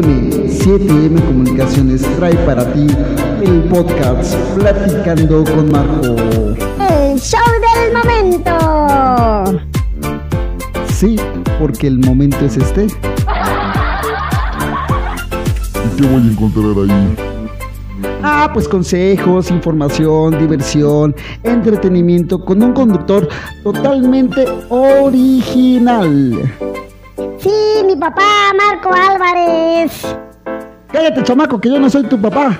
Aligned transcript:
7M 0.00 1.22
Comunicaciones 1.26 2.00
trae 2.16 2.34
para 2.46 2.64
ti 2.72 2.86
el 3.42 3.64
podcast 3.64 4.34
Platicando 4.54 5.44
con 5.44 5.70
Marco. 5.70 6.16
El 6.88 7.20
show 7.20 7.38
del 7.60 7.92
momento. 7.92 9.68
Sí, 10.88 11.16
porque 11.58 11.88
el 11.88 11.98
momento 11.98 12.42
es 12.46 12.56
este. 12.56 12.84
¿Y 12.84 12.88
qué 15.98 16.06
voy 16.06 16.22
a 16.22 16.30
encontrar 16.30 16.88
ahí? 16.88 17.16
Ah, 18.22 18.50
pues 18.54 18.66
consejos, 18.66 19.50
información, 19.50 20.38
diversión, 20.38 21.14
entretenimiento 21.42 22.42
con 22.42 22.62
un 22.62 22.72
conductor 22.72 23.28
totalmente 23.62 24.46
original. 24.70 26.50
Sí, 27.38 27.82
mi 27.84 27.96
papá, 27.96 28.52
Marco 28.56 28.90
Álvarez. 28.92 30.16
Cállate, 30.92 31.22
chamaco, 31.22 31.60
que 31.60 31.70
yo 31.70 31.80
no 31.80 31.88
soy 31.88 32.04
tu 32.04 32.20
papá. 32.20 32.58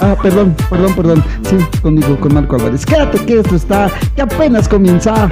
Ah, 0.00 0.16
perdón, 0.20 0.54
perdón, 0.68 0.94
perdón. 0.94 1.24
Sí, 1.42 1.56
conmigo, 1.80 2.18
con 2.18 2.34
Marco 2.34 2.56
Álvarez. 2.56 2.84
Quédate 2.84 3.24
que 3.24 3.38
esto 3.40 3.56
está, 3.56 3.90
que 4.16 4.22
apenas 4.22 4.68
comienza. 4.68 5.28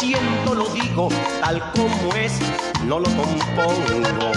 Siento 0.00 0.54
lo 0.54 0.64
digo 0.70 1.10
tal 1.42 1.60
como 1.72 2.14
es, 2.14 2.32
no 2.86 2.98
lo 3.00 3.08
compongo. 3.10 4.32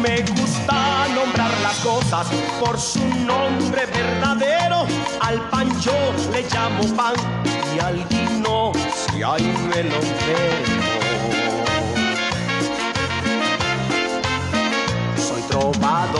Me 0.00 0.22
gusta 0.22 1.08
nombrar 1.12 1.50
las 1.62 1.76
cosas 1.80 2.28
por 2.60 2.78
su 2.78 3.04
nombre 3.26 3.84
verdadero. 3.86 4.86
Al 5.20 5.40
pancho 5.50 5.92
le 6.32 6.42
llamo 6.42 6.84
pan 6.94 7.14
y 7.74 7.80
al 7.80 8.04
vino 8.04 8.70
si 9.10 9.22
hay 9.24 9.42
me 9.42 9.82
lo. 9.82 11.55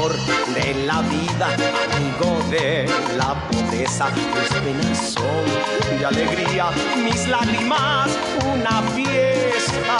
Trovador 0.09 0.55
de 0.55 0.75
la 0.87 1.01
vida, 1.03 1.57
amigo 1.95 2.39
de 2.51 2.87
la 3.17 3.35
pobreza. 3.51 4.11
Mis 4.11 4.49
penas 4.61 5.15
son 5.15 5.99
de 5.99 6.07
alegría, 6.07 6.71
mis 7.03 7.29
lágrimas 7.29 8.09
una 8.53 8.83
fiesta. 8.95 9.99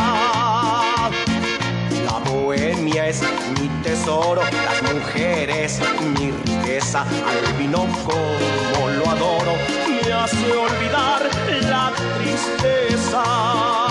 La 2.05 2.31
bohemia 2.31 3.09
es 3.09 3.23
mi 3.61 3.69
tesoro, 3.83 4.43
las 4.43 4.83
mujeres 4.95 5.81
mi 6.19 6.31
riqueza. 6.31 7.03
Al 7.03 7.53
vino 7.55 7.87
como 8.05 8.89
lo 8.89 9.11
adoro, 9.11 9.55
me 9.89 10.13
hace 10.13 10.53
olvidar 10.53 11.23
la 11.63 11.93
tristeza. 12.19 13.86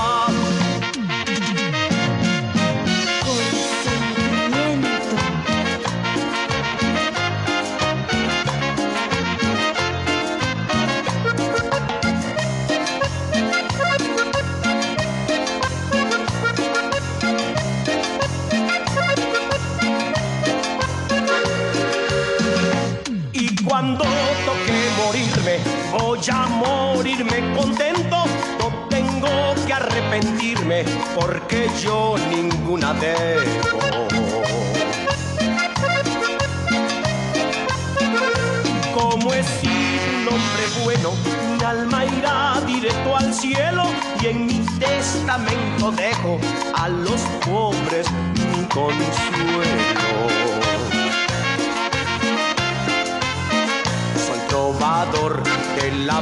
Voy 25.97 26.19
a 26.31 26.47
morirme 26.47 27.53
contento. 27.55 28.25
No 28.59 28.87
tengo 28.89 29.55
que 29.65 29.73
arrepentirme 29.73 30.85
porque 31.15 31.69
yo 31.81 32.15
ninguna 32.29 32.93
debo. 32.93 34.07
Como 38.93 39.33
he 39.33 39.43
sido 39.43 40.21
un 40.21 40.27
hombre 40.27 40.63
bueno, 40.83 41.11
mi 41.57 41.63
alma 41.63 42.05
irá 42.05 42.61
directo 42.65 43.15
al 43.15 43.33
cielo 43.33 43.83
y 44.21 44.27
en 44.27 44.45
mi 44.45 44.65
testamento 44.79 45.91
dejo 45.91 46.39
a 46.75 46.89
los 46.89 47.21
pobres 47.45 48.07
mi 48.33 48.65
consuelo. 48.65 49.44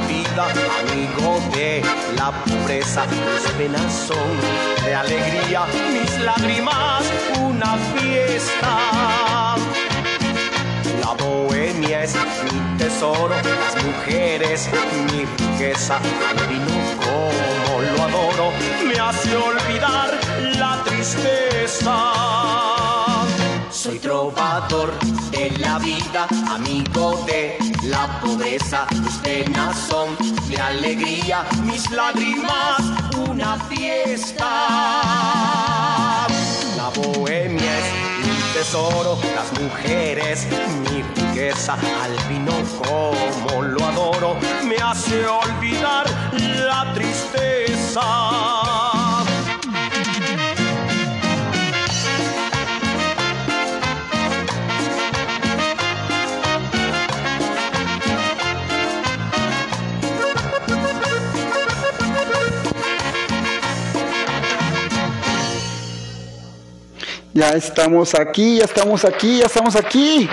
Vida, 0.00 0.48
amigo 0.80 1.40
de 1.52 1.82
la 2.16 2.30
pobreza. 2.44 3.06
Mis 3.06 3.50
penas 3.52 3.92
son 3.92 4.84
de 4.84 4.94
alegría, 4.94 5.66
mis 5.92 6.20
lágrimas 6.20 7.02
una 7.40 7.76
fiesta. 7.94 9.56
La 11.00 11.12
bohemia 11.18 12.04
es 12.04 12.14
mi 12.44 12.78
tesoro, 12.78 13.34
las 13.34 13.84
mujeres 13.84 14.68
mi 15.06 15.24
riqueza. 15.24 15.98
Al 16.28 16.46
vino 16.48 16.76
como 17.04 17.82
lo 17.82 18.02
adoro, 18.02 18.52
me 18.86 18.98
hace 18.98 19.36
olvidar 19.36 20.18
la 20.58 20.82
tristeza. 20.84 22.73
Soy 23.84 23.98
trovador 23.98 24.98
de 25.30 25.50
la 25.58 25.78
vida, 25.78 26.26
amigo 26.48 27.22
de 27.26 27.58
la 27.82 28.18
pobreza. 28.18 28.86
Mis 28.92 29.16
penas 29.16 29.76
son 29.76 30.16
de 30.48 30.56
alegría, 30.56 31.44
mis 31.64 31.90
lágrimas 31.90 32.80
una 33.28 33.58
fiesta. 33.68 34.46
La 36.78 36.88
bohemia 36.96 37.78
es 37.78 38.26
mi 38.26 38.52
tesoro, 38.54 39.18
las 39.34 39.52
mujeres 39.60 40.46
mi 40.90 41.02
riqueza. 41.02 41.74
Al 41.74 42.16
vino 42.26 42.52
como 42.88 43.60
lo 43.64 43.84
adoro, 43.84 44.36
me 44.64 44.76
hace 44.76 45.26
olvidar 45.26 46.06
la 46.38 46.90
tristeza. 46.94 48.53
Ya 67.34 67.50
estamos 67.50 68.14
aquí, 68.14 68.58
ya 68.58 68.64
estamos 68.64 69.04
aquí, 69.04 69.38
ya 69.38 69.46
estamos 69.46 69.74
aquí. 69.74 70.28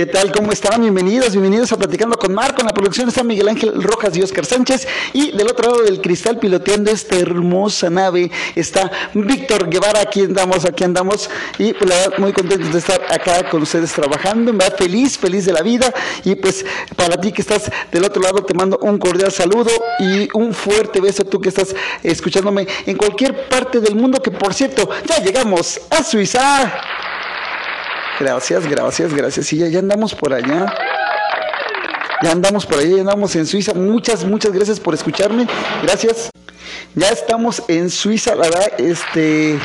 ¿Qué 0.00 0.06
tal? 0.06 0.32
¿Cómo 0.32 0.50
están? 0.50 0.80
Bienvenidos, 0.80 1.32
bienvenidos 1.32 1.72
a 1.72 1.76
Platicando 1.76 2.16
con 2.16 2.32
Marco. 2.32 2.62
En 2.62 2.68
la 2.68 2.72
producción 2.72 3.10
está 3.10 3.22
Miguel 3.22 3.50
Ángel 3.50 3.82
Rojas 3.82 4.16
y 4.16 4.22
Oscar 4.22 4.46
Sánchez. 4.46 4.88
Y 5.12 5.32
del 5.32 5.46
otro 5.46 5.70
lado 5.70 5.82
del 5.82 6.00
cristal, 6.00 6.38
piloteando 6.38 6.90
esta 6.90 7.16
hermosa 7.16 7.90
nave, 7.90 8.30
está 8.56 8.90
Víctor 9.12 9.68
Guevara. 9.68 10.00
Aquí 10.00 10.22
andamos, 10.22 10.64
aquí 10.64 10.84
andamos. 10.84 11.28
Y 11.58 11.74
pues 11.74 11.90
la 11.90 11.96
verdad, 11.96 12.12
muy 12.16 12.32
contentos 12.32 12.72
de 12.72 12.78
estar 12.78 12.98
acá 13.10 13.46
con 13.50 13.60
ustedes 13.60 13.92
trabajando. 13.92 14.50
En 14.50 14.56
verdad, 14.56 14.78
feliz, 14.78 15.18
feliz 15.18 15.44
de 15.44 15.52
la 15.52 15.60
vida. 15.60 15.92
Y 16.24 16.34
pues 16.34 16.64
para 16.96 17.20
ti 17.20 17.30
que 17.30 17.42
estás 17.42 17.70
del 17.92 18.02
otro 18.02 18.22
lado, 18.22 18.42
te 18.42 18.54
mando 18.54 18.78
un 18.80 18.96
cordial 18.96 19.30
saludo 19.30 19.70
y 19.98 20.30
un 20.32 20.54
fuerte 20.54 21.02
beso. 21.02 21.24
Tú 21.24 21.42
que 21.42 21.50
estás 21.50 21.76
escuchándome 22.02 22.66
en 22.86 22.96
cualquier 22.96 23.50
parte 23.50 23.80
del 23.80 23.96
mundo, 23.96 24.22
que 24.22 24.30
por 24.30 24.54
cierto, 24.54 24.88
ya 25.04 25.22
llegamos 25.22 25.78
a 25.90 26.02
Suiza. 26.02 27.09
Gracias, 28.20 28.66
gracias, 28.66 29.14
gracias. 29.14 29.50
Ya, 29.50 29.66
ya 29.68 29.78
andamos 29.78 30.14
por 30.14 30.34
allá. 30.34 30.72
Ya 32.22 32.32
andamos 32.32 32.66
por 32.66 32.78
allá, 32.78 32.96
ya 32.96 33.00
andamos 33.00 33.34
en 33.34 33.46
Suiza. 33.46 33.72
Muchas, 33.72 34.24
muchas 34.24 34.52
gracias 34.52 34.78
por 34.78 34.92
escucharme. 34.92 35.46
Gracias. 35.82 36.28
Ya 36.94 37.08
estamos 37.08 37.62
en 37.68 37.88
Suiza, 37.88 38.34
la 38.34 38.42
verdad, 38.42 38.72
este. 38.78 39.58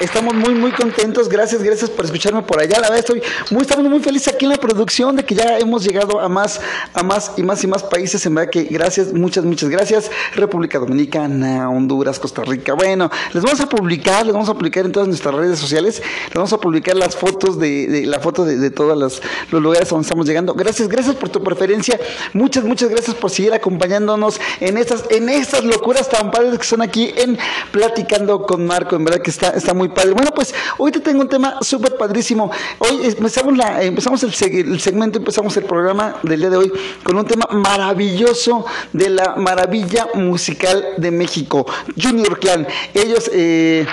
Estamos 0.00 0.34
muy, 0.34 0.54
muy 0.54 0.72
contentos. 0.72 1.28
Gracias, 1.28 1.62
gracias 1.62 1.90
por 1.90 2.06
escucharme 2.06 2.40
por 2.40 2.58
allá. 2.58 2.80
La 2.80 2.88
verdad 2.88 3.00
estoy 3.00 3.22
muy, 3.50 3.60
estamos 3.60 3.84
muy 3.84 4.00
felices 4.00 4.32
aquí 4.32 4.46
en 4.46 4.52
la 4.52 4.56
producción 4.56 5.14
de 5.14 5.26
que 5.26 5.34
ya 5.34 5.58
hemos 5.58 5.84
llegado 5.84 6.20
a 6.20 6.28
más, 6.28 6.58
a 6.94 7.02
más 7.02 7.32
y 7.36 7.42
más 7.42 7.62
y 7.64 7.66
más 7.66 7.82
países. 7.82 8.24
En 8.24 8.34
verdad 8.34 8.50
que 8.50 8.62
gracias, 8.64 9.12
muchas, 9.12 9.44
muchas 9.44 9.68
gracias. 9.68 10.10
República 10.34 10.78
Dominicana, 10.78 11.68
Honduras, 11.68 12.18
Costa 12.18 12.42
Rica. 12.44 12.72
Bueno, 12.72 13.10
les 13.34 13.42
vamos 13.42 13.60
a 13.60 13.68
publicar, 13.68 14.24
les 14.24 14.32
vamos 14.32 14.48
a 14.48 14.54
publicar 14.54 14.86
en 14.86 14.92
todas 14.92 15.06
nuestras 15.06 15.34
redes 15.34 15.58
sociales. 15.58 16.02
Les 16.28 16.34
vamos 16.34 16.52
a 16.54 16.58
publicar 16.58 16.96
las 16.96 17.14
fotos 17.14 17.58
de, 17.58 17.86
de 17.86 18.06
la 18.06 18.20
foto 18.20 18.46
de, 18.46 18.56
de 18.56 18.70
todos 18.70 18.96
los, 18.96 19.20
lugares 19.52 19.90
donde 19.90 20.04
estamos 20.04 20.26
llegando. 20.26 20.54
Gracias, 20.54 20.88
gracias 20.88 21.14
por 21.16 21.28
tu 21.28 21.44
preferencia. 21.44 22.00
Muchas, 22.32 22.64
muchas 22.64 22.88
gracias 22.88 23.14
por 23.16 23.30
seguir 23.30 23.52
acompañándonos 23.52 24.40
en 24.60 24.78
estas, 24.78 25.04
en 25.10 25.28
estas 25.28 25.62
locuras 25.62 26.08
tan 26.08 26.30
padres 26.30 26.58
que 26.58 26.64
son 26.64 26.80
aquí 26.80 27.12
en 27.14 27.38
Platicando 27.70 28.46
con 28.46 28.66
Marco. 28.66 28.96
En 28.96 29.04
verdad 29.04 29.20
que 29.20 29.30
está, 29.30 29.50
está 29.50 29.74
muy 29.74 29.89
padre. 29.92 30.12
Bueno, 30.12 30.30
pues 30.34 30.54
hoy 30.78 30.92
te 30.92 31.00
tengo 31.00 31.20
un 31.20 31.28
tema 31.28 31.58
súper 31.60 31.96
padrísimo. 31.96 32.50
Hoy 32.78 33.00
empezamos, 33.04 33.56
la, 33.56 33.82
empezamos 33.82 34.22
el, 34.22 34.30
el 34.68 34.80
segmento, 34.80 35.18
empezamos 35.18 35.56
el 35.56 35.64
programa 35.64 36.16
del 36.22 36.40
día 36.40 36.50
de 36.50 36.56
hoy 36.56 36.72
con 37.02 37.16
un 37.16 37.24
tema 37.24 37.46
maravilloso 37.50 38.64
de 38.92 39.10
la 39.10 39.34
maravilla 39.36 40.08
musical 40.14 40.84
de 40.96 41.10
México, 41.10 41.66
Junior 42.00 42.38
Clan. 42.38 42.66
Ellos... 42.94 43.30
Eh, 43.32 43.86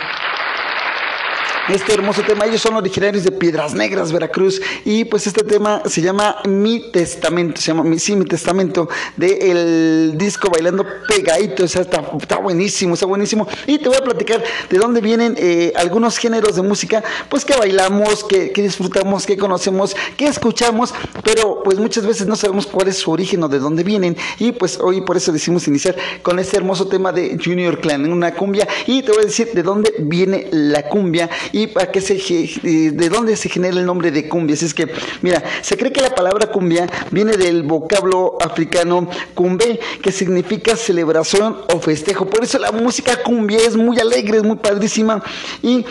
este 1.69 1.93
hermoso 1.93 2.21
tema. 2.21 2.45
Ellos 2.45 2.61
son 2.61 2.75
originarios 2.75 3.23
de 3.23 3.31
Piedras 3.31 3.73
Negras, 3.73 4.11
Veracruz. 4.11 4.61
Y 4.85 5.05
pues 5.05 5.27
este 5.27 5.43
tema 5.43 5.81
se 5.85 6.01
llama 6.01 6.37
Mi 6.45 6.91
Testamento. 6.91 7.59
Se 7.59 7.73
llama 7.73 7.83
sí, 7.97 8.15
Mi 8.15 8.25
Testamento. 8.25 8.87
Del 9.15 10.17
disco 10.17 10.49
Bailando 10.49 10.85
Pegadito. 11.07 11.65
O 11.65 11.67
sea, 11.67 11.81
está, 11.81 12.37
buenísimo, 12.37 12.93
está 12.93 13.05
buenísimo. 13.05 13.47
Y 13.65 13.79
te 13.79 13.89
voy 13.89 13.97
a 13.97 14.03
platicar 14.03 14.43
de 14.69 14.77
dónde 14.77 15.01
vienen 15.01 15.35
eh, 15.37 15.73
algunos 15.75 16.17
géneros 16.17 16.55
de 16.55 16.61
música. 16.61 17.03
Pues 17.29 17.43
que 17.43 17.55
bailamos, 17.55 18.23
que, 18.23 18.51
que 18.51 18.61
disfrutamos, 18.61 19.25
que 19.25 19.37
conocemos, 19.37 19.95
que 20.15 20.27
escuchamos. 20.27 20.93
Pero 21.23 21.63
pues 21.63 21.79
muchas 21.79 22.05
veces 22.05 22.27
no 22.27 22.35
sabemos 22.35 22.67
cuál 22.67 22.87
es 22.87 22.97
su 22.97 23.11
origen 23.11 23.43
o 23.43 23.49
de 23.49 23.59
dónde 23.59 23.83
vienen. 23.83 24.15
Y 24.39 24.53
pues 24.53 24.79
hoy 24.79 25.01
por 25.01 25.17
eso 25.17 25.31
decidimos 25.31 25.67
iniciar 25.67 25.95
con 26.21 26.39
este 26.39 26.57
hermoso 26.57 26.87
tema 26.87 27.11
de 27.11 27.37
Junior 27.43 27.79
Clan. 27.81 28.05
En 28.05 28.13
una 28.13 28.33
cumbia. 28.33 28.67
Y 28.85 29.03
te 29.03 29.11
voy 29.11 29.23
a 29.23 29.25
decir 29.25 29.49
de 29.53 29.63
dónde 29.63 29.93
viene 29.99 30.47
la 30.51 30.83
cumbia 30.83 31.29
para 31.65 31.91
qué 31.91 32.01
se 32.01 32.17
de 32.17 33.09
dónde 33.09 33.35
se 33.35 33.49
genera 33.49 33.79
el 33.79 33.85
nombre 33.85 34.11
de 34.11 34.29
cumbia. 34.29 34.53
Así 34.53 34.65
es 34.65 34.75
que, 34.75 34.87
mira, 35.23 35.43
se 35.61 35.75
cree 35.77 35.91
que 35.91 36.01
la 36.01 36.13
palabra 36.13 36.51
cumbia 36.51 36.87
viene 37.09 37.37
del 37.37 37.63
vocablo 37.63 38.37
africano 38.39 39.09
cumbe, 39.33 39.79
que 40.03 40.11
significa 40.11 40.75
celebración 40.75 41.57
o 41.73 41.79
festejo. 41.79 42.27
Por 42.27 42.43
eso 42.43 42.59
la 42.59 42.71
música 42.71 43.23
cumbia 43.23 43.57
es 43.57 43.75
muy 43.75 43.99
alegre, 43.99 44.37
es 44.37 44.43
muy 44.43 44.57
padrísima 44.57 45.23
y 45.63 45.85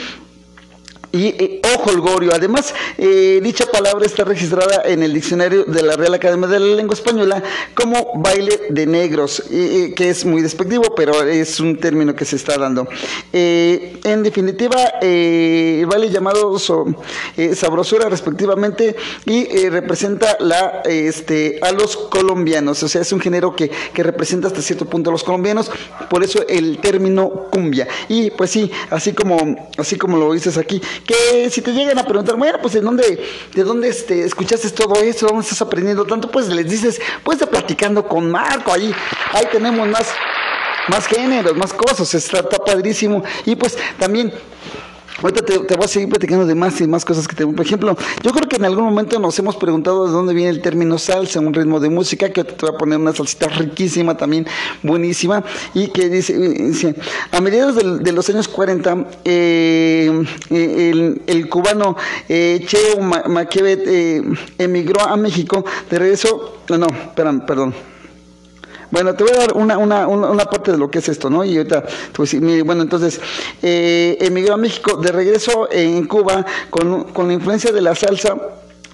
y 1.16 1.26
eh, 1.38 1.60
ojo 1.74 1.90
holgorio. 1.90 2.32
Además, 2.34 2.74
dicha 2.98 3.66
palabra 3.66 4.06
está 4.06 4.24
registrada 4.24 4.82
en 4.84 5.02
el 5.02 5.12
diccionario 5.12 5.64
de 5.64 5.82
la 5.82 5.96
Real 5.96 6.14
Academia 6.14 6.48
de 6.48 6.60
la 6.60 6.76
Lengua 6.76 6.94
Española 6.94 7.42
como 7.74 8.20
baile 8.20 8.60
de 8.70 8.86
negros, 8.86 9.42
que 9.48 10.08
es 10.08 10.24
muy 10.24 10.42
despectivo, 10.42 10.94
pero 10.94 11.22
es 11.22 11.60
un 11.60 11.76
término 11.78 12.14
que 12.14 12.24
se 12.24 12.36
está 12.36 12.58
dando. 12.58 12.88
Eh, 13.32 13.98
en 14.04 14.22
definitiva, 14.22 14.76
eh, 15.00 15.78
el 15.80 15.86
baile 15.86 16.10
llamado 16.10 16.56
eh, 17.36 17.54
sabrosura 17.54 18.08
respectivamente 18.08 18.96
y 19.24 19.68
representa 19.68 20.36
la, 20.40 20.82
este, 20.84 21.58
a 21.62 21.72
los 21.72 21.96
colombianos, 21.96 22.82
o 22.82 22.88
sea, 22.88 23.02
es 23.02 23.12
un 23.12 23.20
género 23.20 23.54
que, 23.54 23.70
que 23.92 24.02
representa 24.02 24.48
hasta 24.48 24.62
cierto 24.62 24.86
punto 24.86 25.10
a 25.10 25.12
los 25.12 25.24
colombianos, 25.24 25.70
por 26.08 26.22
eso 26.22 26.46
el 26.48 26.78
término 26.78 27.28
cumbia. 27.50 27.86
Y 28.08 28.30
pues 28.30 28.50
sí, 28.50 28.70
así 28.90 29.12
como, 29.12 29.68
así 29.76 29.96
como 29.96 30.16
lo 30.16 30.32
dices 30.32 30.56
aquí, 30.58 30.80
que 31.06 31.48
si 31.50 31.62
te 31.62 31.72
llegan 31.72 31.98
a 31.98 32.04
preguntar, 32.04 32.36
bueno, 32.36 32.58
pues 32.60 32.74
de 32.74 32.80
dónde, 32.80 33.22
de 33.54 33.64
dónde 33.64 33.88
este, 33.88 34.24
escuchaste 34.24 34.70
todo 34.70 35.00
esto, 35.00 35.26
dónde 35.26 35.42
estás 35.42 35.62
aprendiendo 35.62 36.04
tanto, 36.04 36.30
pues 36.30 36.48
les 36.48 36.68
dices, 36.68 37.00
pues 37.22 37.38
de 37.38 37.46
platicando 37.46 38.06
con 38.06 38.30
Marco, 38.30 38.72
ahí, 38.72 38.92
ahí 39.32 39.46
tenemos 39.50 39.88
más, 39.88 40.08
más 40.88 41.06
géneros, 41.06 41.56
más 41.56 41.72
cosas, 41.72 42.12
está, 42.14 42.40
está 42.40 42.58
padrísimo. 42.58 43.22
Y 43.44 43.54
pues 43.54 43.78
también 43.98 44.32
Ahorita 45.22 45.42
te, 45.42 45.56
voy 45.58 45.84
a 45.84 45.88
seguir 45.88 46.10
platicando 46.10 46.44
de 46.44 46.54
más 46.54 46.78
y 46.80 46.86
más 46.86 47.04
cosas 47.04 47.26
que 47.26 47.34
tengo. 47.34 47.52
Por 47.54 47.64
ejemplo, 47.64 47.96
yo 48.22 48.32
creo 48.32 48.48
que 48.48 48.56
en 48.56 48.66
algún 48.66 48.84
momento 48.84 49.18
nos 49.18 49.38
hemos 49.38 49.56
preguntado 49.56 50.06
de 50.06 50.12
dónde 50.12 50.34
viene 50.34 50.50
el 50.50 50.60
término 50.60 50.98
salsa, 50.98 51.40
un 51.40 51.54
ritmo 51.54 51.80
de 51.80 51.88
música, 51.88 52.30
que 52.30 52.44
te 52.44 52.66
voy 52.66 52.74
a 52.74 52.78
poner 52.78 52.98
una 52.98 53.14
salsita 53.14 53.48
riquísima 53.48 54.16
también, 54.16 54.46
buenísima, 54.82 55.42
y 55.72 55.88
que 55.88 56.10
dice, 56.10 56.36
dice 56.38 56.94
a 57.32 57.40
mediados 57.40 57.76
del- 57.76 58.02
de 58.02 58.12
los 58.12 58.28
años 58.28 58.46
40, 58.46 59.06
eh, 59.24 60.22
eh, 60.50 60.90
el, 60.92 61.22
el 61.26 61.48
cubano 61.48 61.96
eh, 62.28 62.62
Cheo 62.66 63.00
Ma- 63.00 63.24
Maquevet 63.26 63.82
eh, 63.86 64.22
emigró 64.58 65.00
a 65.00 65.16
México, 65.16 65.64
de 65.90 65.98
regreso, 65.98 66.58
no, 66.68 66.76
no, 66.78 66.86
espérame, 66.88 67.40
perdón. 67.46 67.74
Bueno, 68.96 69.14
te 69.14 69.24
voy 69.24 69.32
a 69.34 69.40
dar 69.40 69.52
una, 69.52 69.76
una, 69.76 70.06
una, 70.08 70.44
parte 70.46 70.72
de 70.72 70.78
lo 70.78 70.90
que 70.90 71.00
es 71.00 71.08
esto, 71.10 71.28
¿no? 71.28 71.44
Y 71.44 71.58
ahorita 71.58 71.84
mire, 72.40 72.62
bueno, 72.62 72.80
entonces, 72.80 73.20
eh, 73.62 74.16
emigró 74.22 74.54
a 74.54 74.56
México, 74.56 74.96
de 74.96 75.12
regreso 75.12 75.68
en 75.70 76.06
Cuba, 76.06 76.46
con, 76.70 77.04
con 77.12 77.26
la 77.28 77.34
influencia 77.34 77.72
de 77.72 77.82
la 77.82 77.94
salsa, 77.94 78.38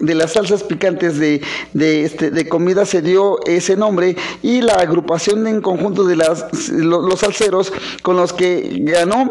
de 0.01 0.15
las 0.17 0.33
salsas 0.33 0.65
picantes 0.65 1.21
de, 1.21 1.41
de, 1.73 2.03
este, 2.05 2.33
de 2.33 2.49
comida 2.49 2.85
se 2.85 3.01
dio 3.01 3.39
ese 3.47 3.77
nombre 3.77 4.17
y 4.43 4.61
la 4.63 4.75
agrupación 4.75 5.47
en 5.47 5.61
conjunto 5.61 6.03
de 6.03 6.17
las, 6.17 6.47
lo- 6.71 7.03
los 7.03 7.21
salseros 7.21 7.73
con 8.03 8.17
los 8.17 8.33
que 8.33 8.79
ganó, 8.81 9.31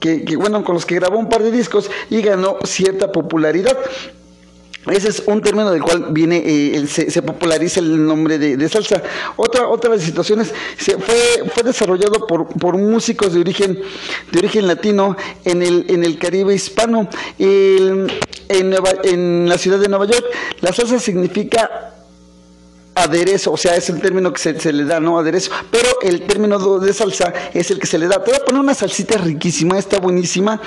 que, 0.00 0.22
bueno, 0.36 0.62
con 0.62 0.74
los 0.76 0.86
que 0.86 0.94
grabó 0.94 1.18
un 1.18 1.28
par 1.28 1.42
de 1.42 1.50
discos 1.50 1.90
y 2.08 2.22
ganó 2.22 2.58
cierta 2.62 3.10
popularidad. 3.10 3.76
Ese 4.90 5.08
es 5.08 5.22
un 5.26 5.40
término 5.42 5.70
del 5.70 5.82
cual 5.82 6.06
viene, 6.10 6.42
eh, 6.44 6.86
se, 6.86 7.22
populariza 7.22 7.80
el 7.80 8.06
nombre 8.06 8.38
de, 8.38 8.68
salsa. 8.68 9.02
Otra, 9.36 9.68
otra 9.68 9.90
de 9.90 9.96
las 9.96 10.04
situaciones 10.04 10.52
se 10.76 10.98
fue, 10.98 11.44
fue 11.52 11.62
desarrollado 11.62 12.26
por, 12.26 12.48
por 12.48 12.76
músicos 12.76 13.32
de 13.32 13.40
origen, 13.40 13.80
de 14.32 14.38
origen 14.38 14.66
latino 14.66 15.16
en 15.44 15.62
el, 15.62 15.86
en 15.88 16.04
el 16.04 16.18
Caribe 16.18 16.54
hispano. 16.54 17.08
En, 17.38 18.08
en 18.48 19.48
la 19.48 19.58
ciudad 19.58 19.78
de 19.78 19.88
Nueva 19.88 20.06
York, 20.06 20.24
la 20.60 20.72
salsa 20.72 20.98
significa 20.98 21.94
aderezo, 23.02 23.52
o 23.52 23.56
sea, 23.56 23.76
es 23.76 23.88
el 23.90 24.00
término 24.00 24.32
que 24.32 24.40
se, 24.40 24.60
se 24.60 24.72
le 24.72 24.84
da, 24.84 25.00
¿no? 25.00 25.18
Aderezo, 25.18 25.50
pero 25.70 25.88
el 26.02 26.26
término 26.26 26.78
de 26.78 26.92
salsa 26.92 27.32
es 27.54 27.70
el 27.70 27.78
que 27.78 27.86
se 27.86 27.98
le 27.98 28.06
da. 28.06 28.22
Te 28.22 28.30
voy 28.30 28.40
a 28.40 28.44
poner 28.44 28.60
una 28.60 28.74
salsita 28.74 29.18
riquísima, 29.18 29.78
está 29.78 29.98
buenísima. 29.98 30.60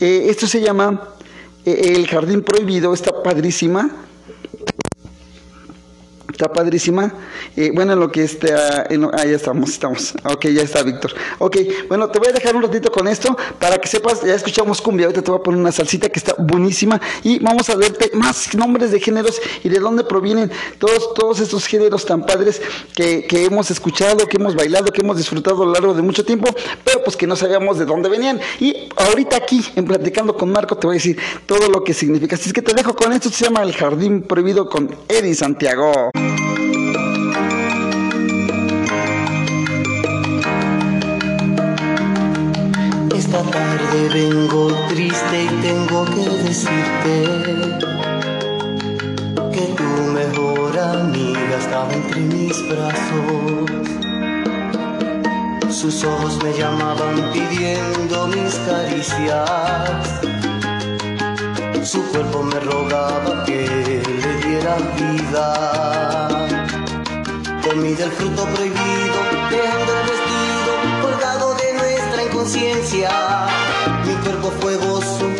Eh, 0.00 0.26
esto 0.28 0.46
se 0.46 0.60
llama 0.60 1.14
eh, 1.64 1.92
El 1.96 2.06
Jardín 2.06 2.42
Prohibido, 2.42 2.92
está 2.94 3.12
padrísima. 3.24 4.03
Está 6.34 6.52
padrísima. 6.52 7.14
Eh, 7.56 7.70
bueno, 7.72 7.92
en 7.92 8.00
lo 8.00 8.10
que 8.10 8.24
está. 8.24 8.86
En 8.90 9.02
lo- 9.02 9.10
ah, 9.14 9.24
ya 9.24 9.36
estamos, 9.36 9.70
estamos. 9.70 10.14
Ok, 10.24 10.46
ya 10.48 10.62
está, 10.62 10.82
Víctor. 10.82 11.12
Ok, 11.38 11.58
bueno, 11.88 12.08
te 12.08 12.18
voy 12.18 12.26
a 12.28 12.32
dejar 12.32 12.56
un 12.56 12.62
ratito 12.62 12.90
con 12.90 13.06
esto 13.06 13.36
para 13.60 13.78
que 13.78 13.86
sepas. 13.86 14.22
Ya 14.24 14.34
escuchamos 14.34 14.82
cumbia. 14.82 15.06
Ahorita 15.06 15.22
te 15.22 15.30
voy 15.30 15.38
a 15.38 15.42
poner 15.44 15.60
una 15.60 15.70
salsita 15.70 16.08
que 16.08 16.18
está 16.18 16.34
buenísima. 16.36 17.00
Y 17.22 17.38
vamos 17.38 17.70
a 17.70 17.76
verte 17.76 18.10
más 18.14 18.52
nombres 18.56 18.90
de 18.90 18.98
géneros 18.98 19.40
y 19.62 19.68
de 19.68 19.78
dónde 19.78 20.02
provienen 20.02 20.50
todos, 20.78 21.14
todos 21.14 21.38
estos 21.38 21.66
géneros 21.66 22.04
tan 22.04 22.26
padres 22.26 22.60
que, 22.96 23.26
que 23.28 23.44
hemos 23.44 23.70
escuchado, 23.70 24.26
que 24.26 24.36
hemos 24.36 24.56
bailado, 24.56 24.86
que 24.86 25.02
hemos 25.02 25.16
disfrutado 25.16 25.62
a 25.62 25.66
lo 25.66 25.72
largo 25.72 25.94
de 25.94 26.02
mucho 26.02 26.24
tiempo, 26.24 26.52
pero 26.82 27.04
pues 27.04 27.16
que 27.16 27.28
no 27.28 27.36
sabíamos 27.36 27.78
de 27.78 27.84
dónde 27.84 28.08
venían. 28.08 28.40
Y 28.58 28.88
ahorita 28.96 29.36
aquí, 29.36 29.64
en 29.76 29.84
Platicando 29.84 30.34
con 30.36 30.50
Marco, 30.50 30.76
te 30.76 30.88
voy 30.88 30.94
a 30.94 30.98
decir 30.98 31.16
todo 31.46 31.68
lo 31.68 31.84
que 31.84 31.94
significa. 31.94 32.34
Así 32.34 32.48
es 32.48 32.52
que 32.52 32.62
te 32.62 32.74
dejo 32.74 32.92
con 32.96 33.12
esto. 33.12 33.30
Se 33.30 33.44
llama 33.44 33.62
El 33.62 33.72
Jardín 33.72 34.22
Prohibido 34.22 34.68
con 34.68 34.90
Eddie 35.08 35.34
Santiago. 35.36 36.10
Vengo 44.08 44.68
triste 44.88 45.44
y 45.44 45.48
tengo 45.62 46.04
que 46.04 46.28
decirte 46.42 47.24
que 49.52 49.66
tu 49.76 49.84
mejor 50.12 50.78
amiga 50.78 51.56
estaba 51.58 51.92
entre 51.92 52.20
mis 52.20 52.68
brazos. 52.68 53.70
Sus 55.70 56.04
ojos 56.04 56.42
me 56.42 56.52
llamaban 56.52 57.30
pidiendo 57.32 58.28
mis 58.28 58.54
caricias. 58.66 60.20
Su 61.82 62.02
cuerpo 62.10 62.42
me 62.42 62.60
rogaba 62.60 63.44
que 63.44 63.66
le 63.66 64.46
diera 64.46 64.76
vida. 64.96 66.28
Comí 67.66 67.92
del 67.94 68.10
fruto 68.12 68.44
prohibido, 68.46 69.18
dejando 69.50 69.92
el 69.98 70.06
vestido 70.10 70.72
colgado 71.02 71.54
de 71.54 71.72
nuestra 71.74 72.24
inconsciencia. 72.24 73.44
Cuerpo 74.24 74.50
fue 74.58 74.76
gozo 74.76 75.33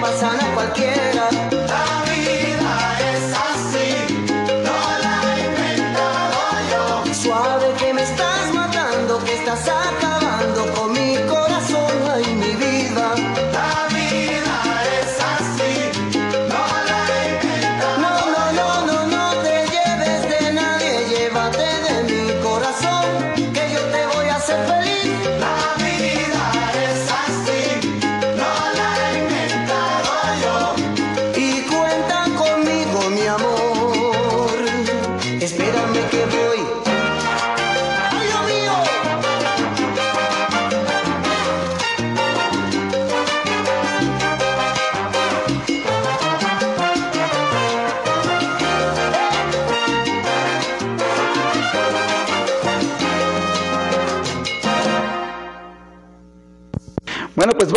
pasan 0.00 0.40
a 0.40 0.54
cualquiera. 0.54 1.39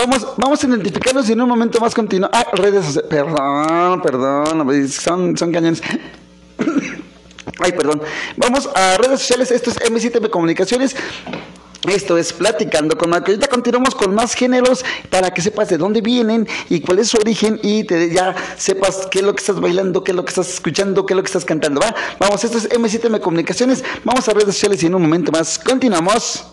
Vamos, 0.05 0.63
a 0.63 0.67
identificarnos 0.67 1.29
y 1.29 1.33
en 1.33 1.41
un 1.41 1.49
momento 1.49 1.79
más 1.79 1.93
continuo. 1.93 2.29
Ah, 2.33 2.45
redes 2.53 2.85
sociales. 2.85 3.09
Perdón, 3.09 4.01
perdón. 4.01 4.89
Son, 4.89 5.37
son 5.37 5.51
cañones. 5.51 5.81
Ay, 7.59 7.71
perdón. 7.71 8.01
Vamos 8.37 8.69
a 8.75 8.97
redes 8.97 9.21
sociales. 9.21 9.51
Esto 9.51 9.69
es 9.69 9.79
M7 9.79 10.29
Comunicaciones. 10.29 10.95
Esto 11.87 12.17
es 12.17 12.33
Platicando 12.33 12.97
con 12.97 13.09
Marco. 13.09 13.31
Ahorita 13.31 13.47
continuamos 13.47 13.95
con 13.95 14.15
más 14.15 14.33
géneros 14.33 14.85
para 15.09 15.33
que 15.33 15.41
sepas 15.41 15.69
de 15.69 15.77
dónde 15.77 16.01
vienen 16.01 16.47
y 16.69 16.79
cuál 16.79 16.99
es 16.99 17.09
su 17.09 17.17
origen 17.17 17.59
y 17.61 17.83
te, 17.83 18.09
ya 18.09 18.35
sepas 18.57 19.07
qué 19.11 19.19
es 19.19 19.25
lo 19.25 19.33
que 19.35 19.41
estás 19.41 19.59
bailando, 19.59 20.03
qué 20.03 20.11
es 20.11 20.15
lo 20.15 20.23
que 20.23 20.29
estás 20.29 20.49
escuchando, 20.53 21.05
qué 21.05 21.13
es 21.13 21.15
lo 21.17 21.23
que 21.23 21.27
estás 21.27 21.45
cantando. 21.45 21.81
¿va? 21.81 21.93
Vamos, 22.19 22.43
esto 22.43 22.57
es 22.57 22.69
M7M 22.69 23.19
Comunicaciones. 23.19 23.83
Vamos 24.05 24.27
a 24.29 24.33
redes 24.33 24.55
sociales 24.55 24.81
y 24.83 24.85
en 24.85 24.95
un 24.95 25.01
momento 25.01 25.31
más 25.31 25.59
continuamos. 25.59 26.52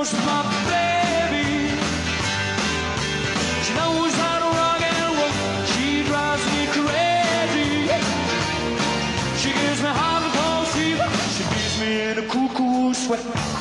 knows 0.00 0.14
my 0.24 0.42
baby. 0.70 1.68
She 3.64 3.74
knows 3.74 4.14
how 4.14 4.38
to 4.38 4.48
rock 4.56 4.80
and 4.80 4.96
roll. 5.18 5.64
She 5.72 6.04
drives 6.04 6.44
me 6.52 6.62
crazy. 6.76 7.72
She 9.36 9.52
gives 9.52 9.82
me 9.82 9.88
hot 9.88 10.22
cold 10.36 10.68
fever. 10.68 11.08
She 11.34 11.42
beats 11.52 11.80
me 11.80 11.90
in 12.12 12.18
a 12.18 12.26
cuckoo 12.26 12.94
sweat. 12.94 13.59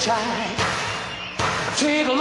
A 0.00 0.10
hitchhike, 0.10 1.76
take 1.76 2.06
a 2.06 2.12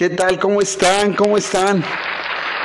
¿Qué 0.00 0.08
tal? 0.08 0.38
¿Cómo 0.38 0.62
están? 0.62 1.12
¿Cómo 1.12 1.36
están? 1.36 1.84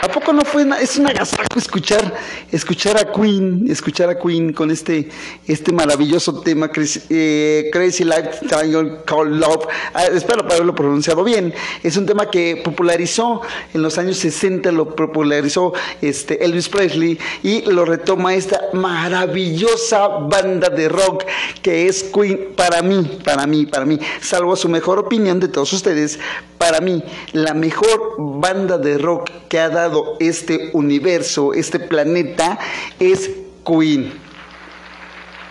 ¿A 0.06 0.08
poco 0.08 0.34
no 0.34 0.46
fue 0.46 0.62
una, 0.62 0.80
es 0.80 0.98
un 0.98 1.08
agasajo 1.08 1.58
escuchar, 1.58 2.14
escuchar 2.52 2.96
a 2.96 3.12
Queen, 3.12 3.66
escuchar 3.68 4.08
a 4.08 4.20
Queen 4.20 4.54
con 4.54 4.70
este, 4.70 5.10
este 5.48 5.72
maravilloso 5.72 6.42
tema 6.42 6.68
Crazy, 6.68 7.02
eh, 7.10 7.72
Crazy 7.74 8.04
Lifestyle 8.04 9.00
Called 9.04 9.34
Love? 9.34 9.66
Ah, 9.96 10.06
espero 10.06 10.44
haberlo 10.44 10.76
pronunciado 10.76 11.24
bien. 11.24 11.56
Es 11.82 11.98
un 11.98 12.06
tema 12.06 12.30
que 12.30 12.62
popularizó 12.64 13.42
en 13.74 13.82
los 13.82 13.98
años 13.98 14.18
60, 14.18 14.72
lo 14.72 14.96
popularizó 14.96 15.74
este 16.04 16.46
Elvis 16.46 16.70
Presley 16.70 17.18
y 17.42 17.64
lo 17.64 17.84
retoma 17.84 18.36
esta 18.36 18.62
maravillosa 18.74 20.08
banda 20.08 20.70
de 20.70 20.88
rock 20.88 21.24
que 21.64 21.88
es 21.88 22.04
Queen 22.04 22.54
para 22.56 22.84
mí, 22.84 23.20
para 23.24 23.48
mí, 23.48 23.66
para 23.66 23.86
mí, 23.86 24.00
salvo 24.22 24.56
su 24.56 24.70
mejor 24.70 25.00
opinión 25.00 25.40
de 25.40 25.48
todos 25.48 25.74
ustedes, 25.74 26.20
para 26.60 26.80
mí 26.80 27.04
la 27.34 27.56
mejor 27.56 28.16
banda 28.20 28.78
de 28.78 29.00
rock 29.00 29.32
que 29.50 29.60
ha 29.60 29.70
dado 29.70 29.95
este 30.20 30.70
universo, 30.74 31.54
este 31.54 31.80
planeta, 31.80 32.60
es 33.00 33.30
Queen. 33.66 34.14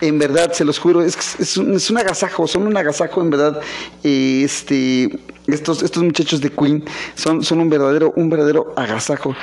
En 0.01 0.19
verdad, 0.19 0.51
se 0.53 0.65
los 0.65 0.77
juro, 0.77 1.01
es, 1.01 1.57
un, 1.57 1.75
es 1.75 1.89
un 1.89 1.97
agasajo, 1.97 2.47
son 2.47 2.67
un 2.67 2.77
agasajo, 2.77 3.21
en 3.21 3.29
verdad. 3.29 3.61
este, 4.03 5.09
estos, 5.47 5.83
estos 5.83 6.03
muchachos 6.03 6.41
de 6.41 6.49
Queen 6.49 6.83
son, 7.15 7.43
son 7.43 7.59
un 7.59 7.69
verdadero, 7.69 8.13
un 8.15 8.29
verdadero 8.29 8.73
agasajo. 8.75 9.35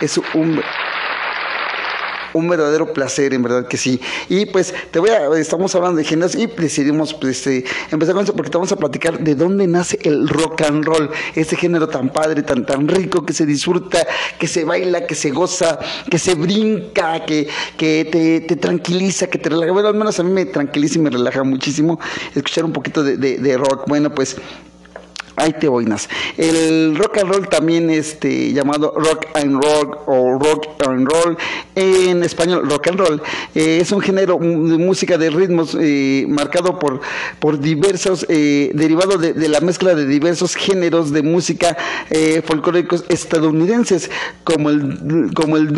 Es 0.00 0.18
un, 0.34 0.60
un 2.34 2.48
verdadero 2.48 2.92
placer, 2.92 3.32
en 3.32 3.42
verdad 3.42 3.66
que 3.66 3.76
sí. 3.76 4.00
Y 4.28 4.46
pues 4.46 4.74
te 4.90 4.98
voy 4.98 5.10
a, 5.10 5.26
estamos 5.38 5.74
hablando 5.74 5.98
de 5.98 6.04
géneros 6.04 6.34
y 6.34 6.46
decidimos 6.46 7.14
pues, 7.14 7.38
este, 7.38 7.64
empezar 7.90 8.14
con 8.14 8.24
esto 8.24 8.36
porque 8.36 8.50
te 8.50 8.58
vamos 8.58 8.72
a 8.72 8.76
platicar 8.76 9.18
de 9.18 9.34
dónde 9.34 9.66
nace 9.66 9.98
el 10.02 10.28
rock 10.28 10.62
and 10.62 10.84
roll, 10.84 11.10
ese 11.34 11.56
género 11.56 11.88
tan 11.88 12.10
padre, 12.10 12.42
tan, 12.42 12.66
tan 12.66 12.86
rico, 12.88 13.24
que 13.24 13.32
se 13.32 13.46
disfruta, 13.46 14.06
que 14.38 14.46
se 14.46 14.64
baila, 14.64 15.06
que 15.06 15.14
se 15.14 15.30
goza, 15.30 15.78
que 16.10 16.18
se 16.18 16.34
brinca, 16.34 17.24
que, 17.24 17.48
que 17.76 18.06
te, 18.10 18.40
te 18.42 18.56
tranquiliza, 18.56 19.28
que 19.28 19.38
te 19.38 19.48
relaja. 19.48 19.72
Bueno, 19.72 19.88
al 19.88 19.94
menos 19.94 20.18
a 20.20 20.22
mí 20.22 20.30
me 20.30 20.44
tranquiliza 20.44 20.98
y 20.98 21.02
me 21.02 21.10
relaja 21.10 21.42
muchísimo 21.44 21.98
escuchar 22.34 22.64
un 22.64 22.72
poquito 22.72 23.02
de, 23.02 23.16
de 23.16 23.56
rock. 23.56 23.84
Bueno, 23.86 24.14
pues 24.14 24.36
Ahí 25.36 25.52
te 25.52 25.68
boinas. 25.68 26.08
El 26.36 26.96
rock 26.96 27.18
and 27.18 27.32
roll 27.32 27.48
también 27.48 27.90
este 27.90 28.52
llamado 28.52 28.94
rock 28.96 29.26
and 29.34 29.62
roll 29.62 29.98
o 30.06 30.38
rock 30.38 30.66
and 30.86 31.08
roll 31.08 31.36
en 31.74 32.22
español 32.22 32.68
rock 32.70 32.88
and 32.88 33.00
roll 33.00 33.22
eh, 33.54 33.78
es 33.80 33.90
un 33.90 34.00
género 34.00 34.38
de 34.38 34.78
música 34.78 35.18
de 35.18 35.30
ritmos 35.30 35.76
eh, 35.80 36.24
marcado 36.28 36.78
por 36.78 37.00
por 37.40 37.58
diversos 37.58 38.26
eh, 38.28 38.70
derivado 38.74 39.18
de, 39.18 39.48
la 39.48 39.60
mezcla 39.60 39.94
de 39.94 40.06
diversos 40.06 40.54
géneros 40.54 41.12
de 41.12 41.22
música 41.22 41.76
eh, 42.10 42.42
folclóricos 42.44 43.04
estadounidenses 43.08 44.10
como 44.44 44.70
el 44.70 45.30
como 45.34 45.56
el 45.56 45.72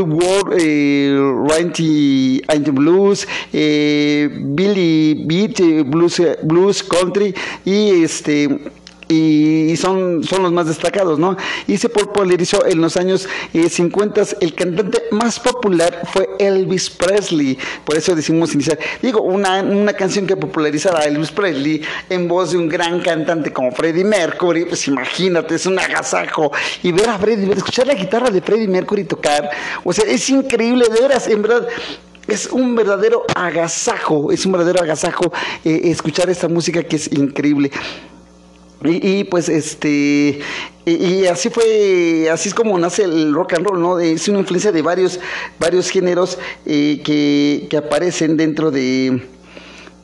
eh, 0.59 1.19
Ranty 1.49 2.43
blues, 2.73 3.27
eh, 3.53 4.29
Billy 4.33 5.25
Beat, 5.27 5.87
blues 5.87 6.21
blues 6.43 6.83
country 6.83 7.35
y 7.65 8.03
este 8.03 8.61
y 9.09 9.77
son, 9.77 10.25
son 10.25 10.43
los 10.43 10.53
más 10.53 10.67
destacados, 10.67 11.19
¿no? 11.19 11.37
Y 11.67 11.77
se 11.79 11.89
popularizó 11.89 12.67
en 12.67 12.81
los 12.81 12.97
años 12.97 13.29
eh, 13.53 13.69
50. 13.69 14.23
El 14.41 14.55
cantante 14.55 15.03
más 15.13 15.39
popular 15.39 16.03
fue 16.13 16.29
Elvis 16.39 16.91
Presley, 16.91 17.59
por 17.85 17.97
eso 17.97 18.15
decimos 18.15 18.55
iniciar. 18.55 18.79
Digo, 19.03 19.23
una, 19.23 19.61
una 19.63 19.93
canción 19.93 20.27
que 20.27 20.37
popularizara 20.37 21.01
a 21.01 21.05
Elvis 21.05 21.31
Presley 21.31 21.83
en 22.09 22.27
voz 22.27 22.53
de 22.53 22.59
un 22.59 22.69
gran 22.69 23.01
cantante 23.01 23.53
como 23.53 23.71
Freddie 23.73 24.05
Mercury, 24.05 24.65
pues 24.65 24.87
imagínate, 24.89 25.55
es 25.55 25.67
un 25.67 25.79
agasajo. 25.79 26.51
Y 26.83 26.93
ver 26.93 27.09
a 27.09 27.19
Freddie, 27.19 27.53
escuchar 27.53 27.87
la 27.87 27.95
guitarra 27.95 28.31
de 28.31 28.41
Freddie 28.41 28.69
Mercury 28.69 29.05
tocar, 29.05 29.49
o 29.85 29.93
sea, 29.93 30.05
es 30.07 30.29
increíble, 30.31 30.87
de 30.89 31.01
veras, 31.01 31.29
en 31.29 31.43
verdad 31.43 31.69
es 32.27 32.47
un 32.47 32.75
verdadero 32.75 33.25
agasajo, 33.37 34.33
es 34.33 34.45
un 34.47 34.53
verdadero 34.53 34.83
agasajo 34.83 35.33
eh, 35.65 35.83
escuchar 35.85 36.29
esta 36.29 36.49
música 36.49 36.83
que 36.83 36.97
es 36.97 37.13
increíble. 37.13 37.71
Y, 38.89 39.25
pues 39.25 39.49
este 39.49 40.41
y, 40.85 41.27
así 41.27 41.51
fue 41.51 42.29
así 42.31 42.49
es 42.49 42.55
como 42.55 42.79
nace 42.79 43.05
el 43.05 43.35
rock 43.35 43.55
and 43.55 43.67
roll 43.67 43.81
no 43.81 43.99
es 43.99 44.29
una 44.29 44.39
influencia 44.39 44.71
de 44.73 44.83
varios 44.83 45.19
varios 45.59 45.91
géneros 45.91 46.39
eh, 46.65 47.01
que, 47.05 47.67
que, 47.69 47.77
aparecen 47.77 48.37
dentro 48.37 48.71
de, 48.71 49.21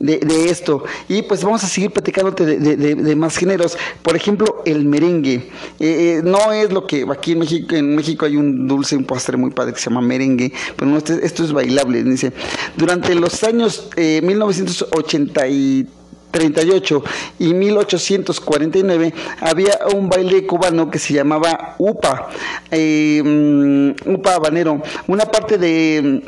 de, 0.03 0.49
esto. 0.49 0.83
Y 1.07 1.21
pues 1.21 1.43
vamos 1.43 1.63
a 1.63 1.67
seguir 1.67 1.91
platicándote 1.91 2.45
de, 2.45 2.95
de, 2.95 3.15
más 3.15 3.37
géneros. 3.37 3.77
Por 4.01 4.15
ejemplo 4.15 4.61
el 4.65 4.85
merengue. 4.85 5.49
Eh, 5.79 6.19
eh, 6.19 6.21
no 6.23 6.51
es 6.51 6.71
lo 6.71 6.85
que 6.85 7.05
aquí 7.09 7.31
en 7.33 7.39
México 7.39 7.75
en 7.75 7.95
México 7.95 8.25
hay 8.25 8.35
un 8.35 8.67
dulce 8.67 8.97
un 8.97 9.05
postre 9.05 9.37
muy 9.37 9.51
padre 9.51 9.73
que 9.73 9.79
se 9.79 9.89
llama 9.89 10.01
merengue 10.01 10.51
pero 10.75 10.91
no, 10.91 10.97
esto, 10.97 11.13
esto 11.13 11.43
es 11.43 11.53
bailable 11.53 12.03
dice. 12.03 12.33
Durante 12.75 13.15
los 13.15 13.43
años 13.43 13.89
eh, 13.95 14.21
1983 14.23 15.85
38 16.33 17.03
y 17.39 17.53
1849 17.53 19.13
había 19.39 19.79
un 19.93 20.09
baile 20.09 20.47
cubano 20.47 20.89
que 20.89 20.97
se 20.97 21.13
llamaba 21.13 21.75
UPA, 21.77 22.29
eh, 22.71 23.21
um, 23.23 23.93
UPA 24.15 24.35
habanero, 24.35 24.81
una 25.07 25.25
parte 25.25 25.59
de 25.59 26.23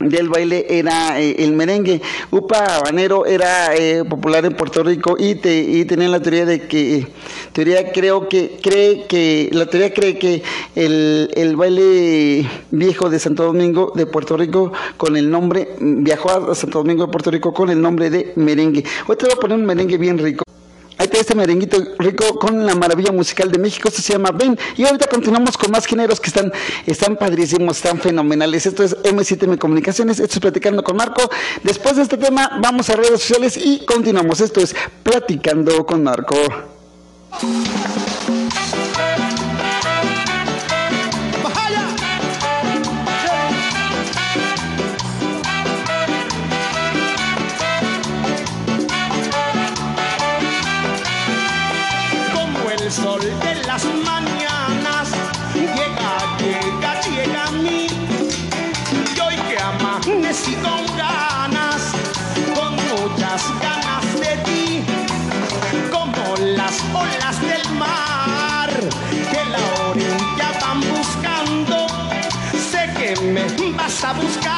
del 0.00 0.28
baile 0.28 0.66
era 0.68 1.20
eh, 1.20 1.36
el 1.38 1.52
merengue. 1.52 2.00
Upa 2.30 2.76
Habanero 2.76 3.26
era 3.26 3.74
eh, 3.76 4.04
popular 4.04 4.44
en 4.44 4.54
Puerto 4.54 4.82
Rico 4.82 5.16
y, 5.18 5.36
te, 5.36 5.60
y 5.60 5.84
tenían 5.84 6.10
la 6.10 6.20
teoría 6.20 6.46
de 6.46 6.66
que, 6.66 7.06
teoría 7.52 7.92
creo 7.92 8.28
que, 8.28 8.58
cree 8.62 9.06
que, 9.06 9.50
la 9.52 9.66
teoría 9.66 9.92
cree 9.92 10.18
que 10.18 10.42
el, 10.74 11.30
el 11.34 11.56
baile 11.56 12.48
viejo 12.70 13.10
de 13.10 13.18
Santo 13.18 13.44
Domingo 13.44 13.92
de 13.94 14.06
Puerto 14.06 14.36
Rico 14.36 14.72
con 14.96 15.16
el 15.16 15.30
nombre, 15.30 15.76
viajó 15.80 16.30
a 16.30 16.54
Santo 16.54 16.78
Domingo 16.78 17.06
de 17.06 17.12
Puerto 17.12 17.30
Rico 17.30 17.52
con 17.52 17.70
el 17.70 17.80
nombre 17.80 18.10
de 18.10 18.32
merengue. 18.36 18.84
Hoy 19.06 19.16
te 19.16 19.26
voy 19.26 19.34
a 19.34 19.36
poner 19.36 19.58
un 19.58 19.66
merengue 19.66 19.98
bien 19.98 20.18
rico. 20.18 20.44
Ahí 21.00 21.06
está 21.06 21.18
este 21.18 21.34
merenguito 21.34 21.78
rico 21.98 22.38
con 22.38 22.66
la 22.66 22.74
maravilla 22.74 23.10
musical 23.10 23.50
de 23.50 23.58
México. 23.58 23.90
Se 23.90 24.02
llama 24.02 24.32
Ven. 24.32 24.58
Y 24.76 24.84
ahorita 24.84 25.06
continuamos 25.06 25.56
con 25.56 25.70
más 25.70 25.86
géneros 25.86 26.20
que 26.20 26.28
están, 26.28 26.52
están 26.84 27.16
padrísimos, 27.16 27.78
están 27.78 27.98
fenomenales. 27.98 28.66
Esto 28.66 28.82
es 28.82 28.94
M7M 28.98 29.56
Comunicaciones. 29.56 30.20
Esto 30.20 30.34
es 30.34 30.40
Platicando 30.40 30.84
con 30.84 30.98
Marco. 30.98 31.22
Después 31.62 31.96
de 31.96 32.02
este 32.02 32.18
tema, 32.18 32.58
vamos 32.60 32.90
a 32.90 32.96
redes 32.96 33.22
sociales 33.22 33.56
y 33.56 33.82
continuamos. 33.86 34.42
Esto 34.42 34.60
es 34.60 34.76
Platicando 35.02 35.86
con 35.86 36.02
Marco. 36.02 36.36
Vas 74.02 74.36
a 74.46 74.49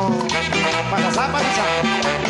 oh. 0.00 0.26
Hola, 0.90 2.29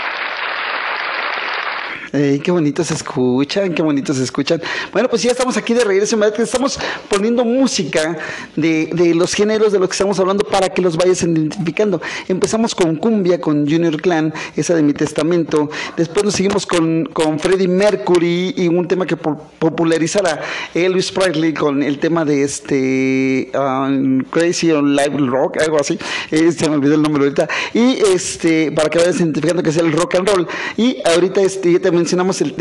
Ey, 2.13 2.39
qué 2.39 2.51
bonito 2.51 2.83
se 2.83 2.93
escuchan, 2.93 3.73
qué 3.73 3.81
bonito 3.81 4.13
se 4.13 4.23
escuchan. 4.23 4.61
Bueno, 4.91 5.07
pues 5.07 5.23
ya 5.23 5.31
estamos 5.31 5.55
aquí 5.55 5.73
de 5.73 5.85
regreso. 5.85 6.21
Estamos 6.37 6.77
poniendo 7.07 7.45
música 7.45 8.17
de, 8.57 8.89
de, 8.91 9.15
los 9.15 9.33
géneros 9.33 9.71
de 9.71 9.79
los 9.79 9.87
que 9.87 9.93
estamos 9.93 10.19
hablando 10.19 10.43
para 10.43 10.67
que 10.67 10.81
los 10.81 10.97
vayas 10.97 11.23
identificando. 11.23 12.01
Empezamos 12.27 12.75
con 12.75 12.97
Cumbia, 12.97 13.39
con 13.39 13.65
Junior 13.65 13.95
Clan, 14.01 14.33
esa 14.57 14.75
de 14.75 14.83
mi 14.83 14.91
testamento. 14.91 15.69
Después 15.95 16.25
nos 16.25 16.33
seguimos 16.33 16.65
con, 16.65 17.05
con 17.05 17.39
Freddie 17.39 17.69
Mercury 17.69 18.55
y 18.57 18.67
un 18.67 18.89
tema 18.89 19.05
que 19.05 19.15
popularizara 19.15 20.41
Elvis 20.73 21.13
Presley 21.13 21.53
con 21.53 21.81
el 21.81 21.97
tema 21.99 22.25
de 22.25 22.43
este 22.43 23.51
um, 23.57 24.19
Crazy 24.23 24.69
on 24.73 24.97
Live 24.97 25.17
Rock, 25.17 25.61
algo 25.61 25.79
así. 25.79 25.97
Eh, 26.29 26.51
se 26.51 26.67
me 26.67 26.75
olvidó 26.75 26.95
el 26.95 27.03
nombre 27.03 27.23
ahorita. 27.23 27.47
Y 27.73 27.99
este, 28.13 28.69
para 28.73 28.89
que 28.89 28.97
vayas 28.97 29.15
identificando 29.15 29.63
que 29.63 29.69
es 29.69 29.77
el 29.77 29.93
rock 29.93 30.15
and 30.15 30.27
roll. 30.27 30.47
Y 30.75 30.97
ahorita 31.05 31.41
este, 31.41 31.79
también 31.79 32.00
mencionamos 32.01 32.41
el, 32.41 32.55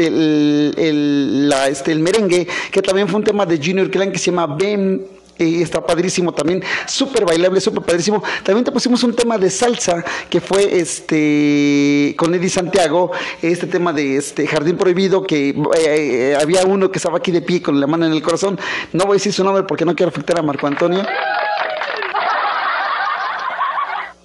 el, 0.77 1.49
la, 1.49 1.69
este, 1.69 1.93
el 1.93 2.01
merengue, 2.01 2.47
que 2.71 2.83
también 2.83 3.09
fue 3.09 3.19
un 3.19 3.25
tema 3.25 3.47
de 3.47 3.57
Junior 3.57 3.91
Clan 3.91 4.13
que 4.13 4.19
se 4.19 4.27
llama 4.27 4.47
Ben 4.47 5.07
y 5.39 5.63
está 5.63 5.85
padrísimo 5.85 6.33
también, 6.33 6.63
súper 6.87 7.25
bailable, 7.25 7.61
súper 7.61 7.83
padrísimo. 7.83 8.23
También 8.45 8.65
te 8.65 8.73
pusimos 8.73 9.03
un 9.05 9.15
tema 9.15 9.39
de 9.39 9.49
salsa 9.49 10.05
que 10.29 10.41
fue 10.41 10.79
este 10.79 12.15
con 12.19 12.35
Eddie 12.35 12.51
Santiago, 12.51 13.11
este 13.41 13.67
tema 13.67 13.93
de 13.95 14.17
este 14.17 14.47
Jardín 14.47 14.77
Prohibido, 14.77 15.23
que 15.23 15.55
eh, 15.79 16.37
había 16.39 16.65
uno 16.65 16.91
que 16.91 16.99
estaba 16.99 17.17
aquí 17.19 17.33
de 17.33 17.41
pie 17.41 17.63
con 17.63 17.81
la 17.81 17.87
mano 17.87 18.05
en 18.05 18.13
el 18.13 18.23
corazón. 18.23 18.59
No 18.93 19.05
voy 19.05 19.15
a 19.15 19.17
decir 19.17 19.33
su 19.33 19.43
nombre 19.43 19.65
porque 19.65 19.87
no 19.87 19.95
quiero 19.95 20.11
afectar 20.11 20.39
a 20.39 20.43
Marco 20.43 20.67
Antonio. 20.67 21.03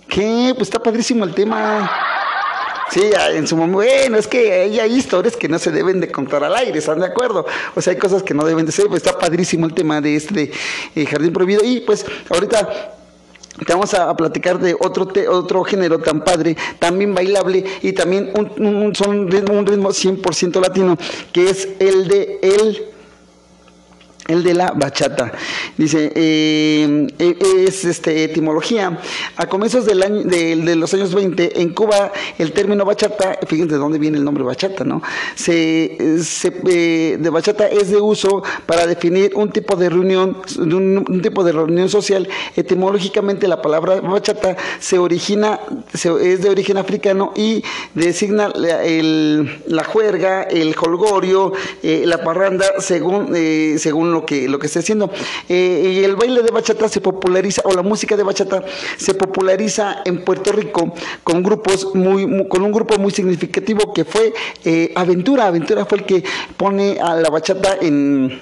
¿Qué? 0.09 0.51
Pues 0.55 0.67
está 0.67 0.79
padrísimo 0.79 1.23
el 1.23 1.33
tema. 1.33 2.14
Sí, 2.91 3.01
en 3.31 3.47
su 3.47 3.57
momento, 3.57 3.77
bueno, 3.77 4.17
es 4.17 4.27
que 4.27 4.51
hay, 4.53 4.93
historias 4.93 5.35
que 5.35 5.49
no 5.49 5.57
se 5.57 5.71
deben 5.71 5.99
de 5.99 6.11
contar 6.11 6.43
al 6.43 6.55
aire, 6.55 6.77
¿están 6.77 6.99
de 6.99 7.07
acuerdo? 7.07 7.45
O 7.73 7.81
sea, 7.81 7.93
hay 7.93 7.99
cosas 7.99 8.21
que 8.21 8.33
no 8.33 8.45
deben 8.45 8.65
de 8.65 8.71
ser, 8.71 8.87
pues 8.87 9.03
está 9.03 9.17
padrísimo 9.17 9.65
el 9.65 9.73
tema 9.73 10.01
de 10.01 10.15
este 10.15 10.51
eh, 10.95 11.05
Jardín 11.05 11.33
Prohibido 11.33 11.63
y 11.63 11.79
pues 11.81 12.05
ahorita 12.29 12.93
te 13.65 13.73
vamos 13.73 13.93
a, 13.93 14.15
platicar 14.15 14.59
de 14.59 14.75
otro 14.79 15.07
otro 15.29 15.63
género 15.63 15.99
tan 15.99 16.23
padre, 16.23 16.57
también 16.77 17.15
bailable 17.15 17.63
y 17.81 17.93
también 17.93 18.31
un, 18.35 18.51
un, 18.57 18.93
un 19.07 19.65
ritmo 19.65 19.89
100% 19.89 20.61
latino, 20.61 20.97
que 21.31 21.49
es 21.49 21.69
el 21.79 22.07
de 22.07 22.39
el 22.41 22.94
el 24.27 24.43
de 24.43 24.53
la 24.53 24.71
bachata. 24.71 25.31
Dice, 25.77 26.11
eh, 26.15 27.07
es 27.19 27.85
este, 27.85 28.23
etimología. 28.23 28.99
A 29.37 29.47
comienzos 29.47 29.85
del 29.85 30.03
año, 30.03 30.23
de, 30.23 30.55
de, 30.55 30.75
los 30.75 30.93
años 30.93 31.13
20, 31.13 31.61
en 31.61 31.73
Cuba, 31.73 32.11
el 32.37 32.51
término 32.51 32.85
bachata, 32.85 33.39
fíjense 33.47 33.75
de 33.75 33.79
dónde 33.79 33.99
viene 33.99 34.17
el 34.17 34.23
nombre 34.23 34.43
bachata, 34.43 34.83
¿no? 34.83 35.01
Se, 35.35 36.19
se 36.23 36.53
eh, 36.67 37.17
de 37.19 37.29
bachata 37.29 37.67
es 37.67 37.89
de 37.91 37.97
uso 37.97 38.43
para 38.65 38.87
definir 38.87 39.31
un 39.35 39.51
tipo 39.51 39.75
de 39.75 39.89
reunión, 39.89 40.37
un, 40.57 41.21
tipo 41.21 41.43
de 41.43 41.51
reunión 41.51 41.89
social. 41.89 42.27
Etimológicamente, 42.55 43.47
la 43.47 43.61
palabra 43.61 44.01
bachata 44.01 44.55
se 44.79 44.97
origina, 44.97 45.59
se, 45.93 46.09
es 46.33 46.41
de 46.41 46.49
origen 46.49 46.77
africano 46.77 47.31
y 47.35 47.63
designa 47.93 48.49
la, 48.55 48.83
el, 48.83 49.61
la 49.67 49.83
juerga, 49.83 50.43
el 50.43 50.75
holgorio, 50.79 51.53
eh, 51.83 52.03
la 52.05 52.23
parranda, 52.23 52.65
según, 52.79 53.31
eh, 53.35 53.75
según 53.77 54.14
lo 54.15 54.25
que, 54.25 54.47
lo 54.49 54.57
que 54.57 54.67
esté 54.67 54.79
haciendo. 54.79 55.11
Eh, 55.47 55.99
y 55.99 56.03
el 56.03 56.15
baile 56.15 56.41
de 56.41 56.51
bachata 56.51 56.89
se 56.89 57.01
populariza, 57.01 57.61
o 57.65 57.73
la 57.73 57.83
música 57.83 58.17
de 58.17 58.23
bachata 58.23 58.63
se 58.97 59.13
populariza 59.13 60.01
en 60.05 60.23
Puerto 60.23 60.51
Rico 60.51 60.93
con 61.23 61.43
grupos 61.43 61.93
muy, 61.93 62.25
muy 62.25 62.47
con 62.47 62.63
un 62.63 62.71
grupo 62.71 62.97
muy 62.97 63.11
significativo 63.11 63.93
que 63.93 64.05
fue 64.05 64.33
eh, 64.63 64.91
Aventura. 64.95 65.47
Aventura 65.47 65.85
fue 65.85 65.99
el 65.99 66.05
que 66.05 66.23
pone 66.57 66.97
a 66.99 67.15
la 67.15 67.29
bachata 67.29 67.77
en 67.81 68.41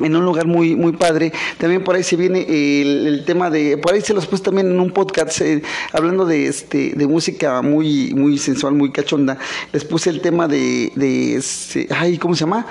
en 0.00 0.16
un 0.16 0.24
lugar 0.24 0.46
muy 0.46 0.74
muy 0.76 0.92
padre. 0.92 1.32
También 1.58 1.84
por 1.84 1.94
ahí 1.94 2.02
se 2.02 2.16
viene 2.16 2.40
el, 2.48 3.06
el 3.06 3.24
tema 3.24 3.50
de, 3.50 3.76
por 3.78 3.92
ahí 3.92 4.00
se 4.00 4.14
los 4.14 4.26
puse 4.26 4.42
también 4.42 4.70
en 4.70 4.80
un 4.80 4.92
podcast 4.92 5.40
eh, 5.40 5.62
hablando 5.92 6.24
de 6.24 6.46
este 6.46 6.92
de 6.94 7.06
música 7.06 7.62
muy 7.62 8.14
muy 8.14 8.38
sensual, 8.38 8.74
muy 8.74 8.90
cachonda. 8.92 9.38
Les 9.72 9.84
puse 9.84 10.10
el 10.10 10.20
tema 10.20 10.48
de, 10.48 10.92
de 10.94 11.36
este, 11.36 11.86
ay, 11.90 12.18
¿cómo 12.18 12.34
se 12.34 12.40
llama? 12.40 12.66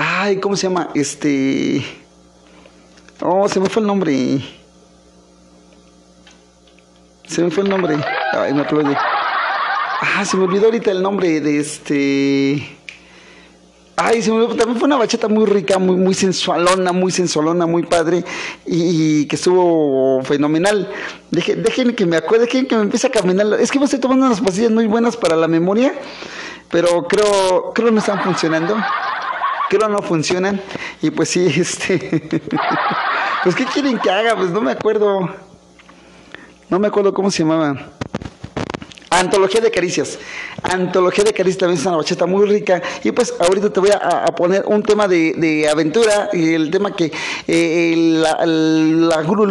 Ay, 0.00 0.36
¿cómo 0.36 0.56
se 0.56 0.68
llama? 0.68 0.90
Este. 0.94 1.84
Oh, 3.20 3.48
se 3.48 3.58
me 3.58 3.68
fue 3.68 3.82
el 3.82 3.88
nombre. 3.88 4.40
Se 7.26 7.42
me 7.42 7.50
fue 7.50 7.64
el 7.64 7.68
nombre. 7.68 7.96
Ay, 8.32 8.54
me 8.54 8.60
aplaude. 8.60 8.96
Ah, 8.96 10.24
se 10.24 10.36
me 10.36 10.44
olvidó 10.44 10.66
ahorita 10.66 10.92
el 10.92 11.02
nombre 11.02 11.40
de 11.40 11.58
este. 11.58 12.78
Ay, 13.96 14.22
se 14.22 14.30
me 14.30 14.36
olvidó. 14.36 14.54
También 14.54 14.78
fue 14.78 14.86
una 14.86 14.98
bachata 14.98 15.26
muy 15.26 15.46
rica, 15.46 15.80
muy, 15.80 15.96
muy 15.96 16.14
sensualona, 16.14 16.92
muy 16.92 17.10
sensualona, 17.10 17.66
muy 17.66 17.82
padre. 17.82 18.24
Y, 18.66 19.26
que 19.26 19.34
estuvo 19.34 20.22
fenomenal. 20.22 20.88
Dejen 21.32 21.96
que 21.96 22.06
me 22.06 22.18
acuerde, 22.18 22.44
dejen 22.44 22.68
que 22.68 22.76
me 22.76 22.82
empiece 22.82 23.08
a 23.08 23.10
caminar. 23.10 23.58
Es 23.58 23.72
que 23.72 23.80
me 23.80 23.86
estoy 23.86 23.98
tomando 23.98 24.26
unas 24.26 24.40
pastillas 24.40 24.70
muy 24.70 24.86
buenas 24.86 25.16
para 25.16 25.34
la 25.34 25.48
memoria. 25.48 25.92
Pero 26.70 27.08
creo, 27.08 27.72
creo 27.74 27.90
no 27.90 27.98
están 27.98 28.22
funcionando 28.22 28.76
creo 29.68 29.88
no 29.88 30.02
funcionan. 30.02 30.60
Y 31.02 31.10
pues 31.10 31.28
sí, 31.30 31.46
este, 31.56 32.42
pues 33.42 33.54
qué 33.54 33.64
quieren 33.66 33.98
que 33.98 34.10
haga, 34.10 34.36
pues 34.36 34.50
no 34.50 34.60
me 34.60 34.72
acuerdo, 34.72 35.28
no 36.68 36.78
me 36.78 36.88
acuerdo 36.88 37.14
cómo 37.14 37.30
se 37.30 37.42
llamaba. 37.42 37.76
Antología 39.10 39.60
de 39.60 39.70
Caricias. 39.70 40.18
Antología 40.62 41.24
de 41.24 41.32
Caricias 41.32 41.58
también 41.58 41.80
es 41.80 41.86
una 41.86 41.96
bachata 41.96 42.26
muy 42.26 42.46
rica. 42.46 42.82
Y 43.04 43.12
pues 43.12 43.34
ahorita 43.38 43.70
te 43.70 43.80
voy 43.80 43.90
a, 43.90 44.26
poner 44.36 44.64
un 44.66 44.82
tema 44.82 45.08
de, 45.08 45.32
de, 45.32 45.68
aventura. 45.68 46.28
El 46.32 46.70
tema 46.70 46.94
que 46.94 47.10
eh, 47.46 47.92
el 47.94 48.24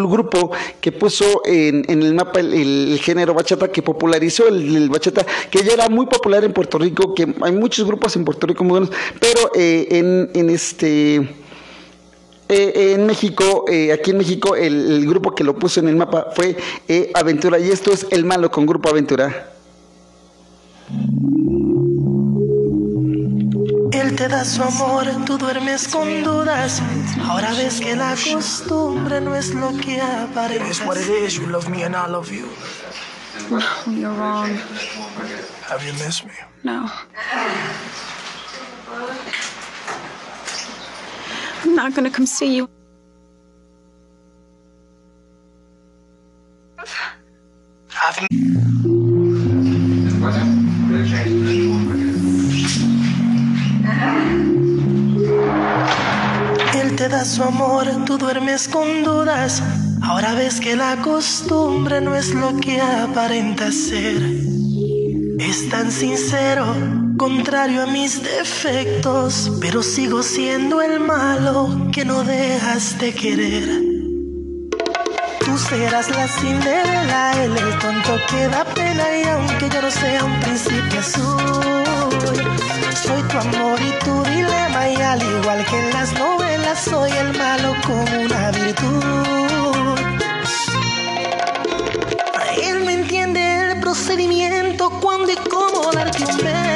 grupo 0.07 0.51
que 0.79 0.91
puso 0.91 1.41
en, 1.45 1.83
en 1.89 2.03
el 2.03 2.13
mapa 2.13 2.39
el, 2.39 2.53
el, 2.53 2.99
género 2.99 3.33
bachata, 3.33 3.71
que 3.71 3.81
popularizó 3.81 4.47
el, 4.47 4.75
el, 4.75 4.89
bachata, 4.89 5.25
que 5.49 5.63
ya 5.63 5.73
era 5.73 5.89
muy 5.89 6.05
popular 6.05 6.43
en 6.43 6.53
Puerto 6.53 6.77
Rico, 6.77 7.13
que 7.15 7.27
hay 7.41 7.51
muchos 7.51 7.85
grupos 7.85 8.15
en 8.15 8.25
Puerto 8.25 8.45
Rico 8.47 8.63
muy 8.63 8.79
buenos, 8.79 8.91
pero 9.19 9.51
eh, 9.55 9.87
en, 9.91 10.29
en 10.33 10.49
este 10.49 11.27
eh, 12.49 12.93
en 12.93 13.05
México, 13.05 13.65
eh, 13.67 13.91
aquí 13.91 14.11
en 14.11 14.17
México, 14.17 14.55
el, 14.55 14.91
el, 14.91 15.07
grupo 15.07 15.35
que 15.35 15.43
lo 15.43 15.55
puso 15.55 15.79
en 15.81 15.89
el 15.89 15.95
mapa 15.95 16.27
fue 16.33 16.55
eh, 16.87 17.11
Aventura. 17.13 17.59
Y 17.59 17.69
esto 17.69 17.91
es 17.91 18.07
El 18.09 18.23
Malo 18.23 18.49
con 18.49 18.65
Grupo 18.65 18.89
Aventura. 18.89 19.51
Él 23.91 24.15
te 24.15 24.27
da 24.29 24.45
su 24.45 24.63
amor, 24.63 25.07
tú 25.25 25.37
duermes 25.37 25.87
con 25.89 26.23
dudas. 26.23 26.81
Ahora 27.21 27.51
ves 27.53 27.81
que 27.81 27.95
la 27.95 28.15
costumbre 28.31 29.19
no 29.19 29.35
es 29.35 29.53
lo 29.53 29.71
que 29.77 29.99
aparenta. 29.99 30.67
It's 30.67 30.81
what 30.85 30.97
it 30.97 31.09
is. 31.09 31.35
You 31.35 31.47
love 31.47 31.67
me 31.69 31.83
and 31.83 31.95
I 31.95 32.09
love 32.09 32.31
you. 32.31 32.47
No, 33.49 33.59
you're 33.91 34.13
wrong. 34.13 34.49
Have 35.69 35.85
you 35.85 35.93
missed 35.93 36.25
me? 36.25 36.31
No. 36.63 36.89
Not 41.77 41.93
gonna 41.93 42.09
come 42.09 42.25
see 42.25 42.55
you. 42.55 42.67
Él 56.73 56.95
te 56.95 57.09
da 57.09 57.23
su 57.23 57.43
amor, 57.43 57.85
tú 58.07 58.17
duermes 58.17 58.67
con 58.67 59.03
dudas. 59.03 59.61
Ahora 60.01 60.33
ves 60.33 60.59
que 60.59 60.75
la 60.75 60.95
costumbre 61.03 62.01
no 62.01 62.15
es 62.15 62.33
lo 62.33 62.57
que 62.59 62.81
aparenta 62.81 63.71
ser. 63.71 64.23
Es 65.37 65.69
tan 65.69 65.91
sincero, 65.91 66.65
Contrario 67.17 67.81
a 67.81 67.87
mis 67.87 68.21
defectos, 68.21 69.51
pero 69.59 69.81
sigo 69.81 70.21
siendo 70.21 70.83
el 70.83 70.99
malo 70.99 71.89
que 71.91 72.05
no 72.05 72.23
dejas 72.23 72.99
de 72.99 73.11
querer. 73.11 73.63
Tú 75.43 75.57
serás 75.57 76.11
la 76.11 76.27
cinderela, 76.27 77.43
él 77.43 77.57
el 77.57 77.79
tonto 77.79 78.19
que 78.29 78.47
da 78.49 78.63
pena 78.65 79.03
y 79.17 79.23
aunque 79.29 79.67
yo 79.67 79.81
no 79.81 79.89
sea 79.89 80.23
un 80.25 80.39
príncipe 80.41 80.97
azul, 80.99 81.41
soy 83.03 83.21
tu 83.23 83.37
amor 83.39 83.79
y 83.81 84.05
tu 84.05 84.23
dilema 84.23 84.89
y 84.89 84.95
al 84.97 85.21
igual 85.23 85.65
que 85.65 85.79
en 85.79 85.93
las 85.93 86.13
novelas 86.13 86.79
soy 86.83 87.11
el 87.11 87.35
malo 87.35 87.73
con 87.87 88.25
una 88.25 88.51
virtud. 88.51 89.03
Él 92.61 92.85
me 92.85 92.93
entiende 92.93 93.71
el 93.71 93.79
procedimiento 93.79 94.91
cuando 95.01 95.31
y 95.31 95.35
cómo 95.49 95.91
darte 95.91 96.23
un 96.23 96.37
beso 96.37 96.66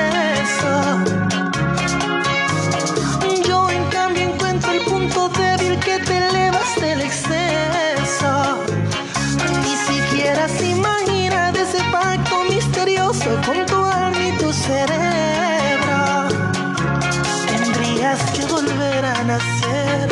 Tendrías 17.48 18.20
que 18.32 18.46
volver 18.46 19.06
a 19.06 19.24
nacer 19.24 20.08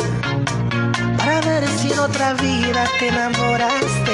para 1.16 1.40
ver 1.40 1.66
si 1.78 1.92
en 1.92 1.98
otra 1.98 2.34
vida 2.34 2.84
te 2.98 3.08
enamoraste. 3.08 4.09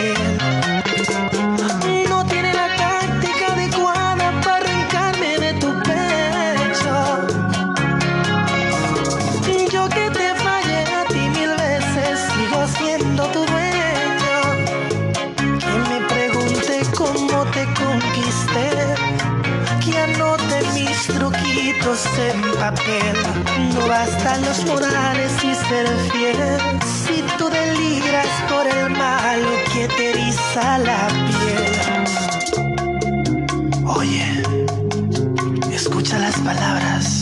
Bastan 23.96 24.42
los 24.44 24.64
morales 24.66 25.32
y 25.42 25.54
ser 25.54 25.86
fiel. 26.12 26.36
Si 27.02 27.16
tú 27.38 27.48
deliras 27.48 28.28
por 28.50 28.66
el 28.66 28.90
malo 28.90 29.48
que 29.72 29.88
te 29.88 30.10
eriza 30.10 30.78
la 30.88 31.08
piel. 31.28 31.64
Oye, 33.86 34.26
escucha 35.72 36.18
las 36.18 36.36
palabras 36.40 37.15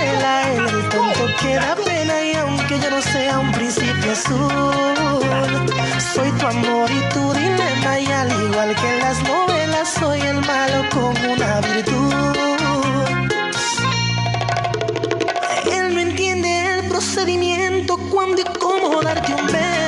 Cinderela, 0.00 0.52
el 0.52 0.88
tonto 0.88 1.26
que 1.40 1.54
da 1.54 1.74
pena 1.76 2.22
y 2.22 2.34
aunque 2.34 2.78
yo 2.80 2.90
no 2.90 3.02
sea 3.02 3.38
un 3.38 3.52
príncipe 3.52 4.10
azul, 4.10 5.20
soy 6.14 6.30
tu 6.32 6.46
amor 6.46 6.90
y 6.90 7.00
tu 7.12 7.32
dilema 7.32 7.98
y 7.98 8.06
al 8.06 8.30
igual 8.44 8.74
que 8.76 8.88
en 8.94 8.98
las 9.00 9.22
novelas 9.22 9.88
soy 9.88 10.20
el 10.20 10.40
malo 10.40 10.88
con 10.90 11.30
una 11.30 11.60
virtud. 11.60 12.14
Él 15.70 15.94
no 15.94 16.00
entiende 16.00 16.78
el 16.78 16.88
procedimiento 16.88 17.98
cuando 18.10 18.40
y 18.40 18.44
cómo 18.58 19.02
darte 19.02 19.34
un 19.34 19.46
beso. 19.46 19.79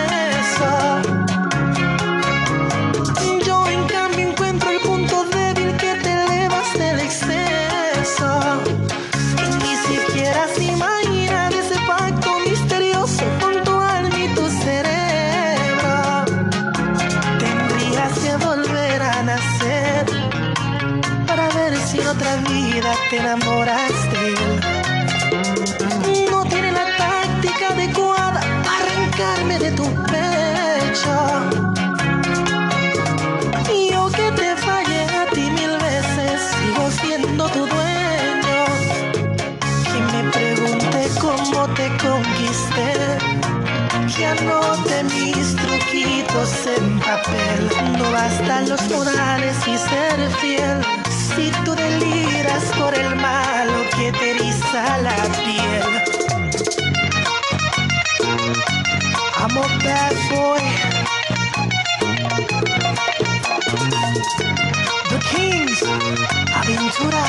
Bastan 48.23 48.68
los 48.68 48.83
morales 48.89 49.57
y 49.66 49.77
ser 49.77 50.18
fiel. 50.41 50.79
Si 51.11 51.51
tú 51.64 51.75
deliras 51.75 52.64
por 52.79 52.95
el 52.95 53.16
malo 53.16 53.79
que 53.97 54.12
te 54.12 54.31
eriza 54.31 54.99
la 54.99 55.16
piel. 55.45 55.85
I'm 59.41 59.57
a 59.57 59.66
bad 59.85 60.14
boy. 60.31 60.62
The 65.11 65.18
Kings, 65.31 65.83
Aventura. 66.61 67.25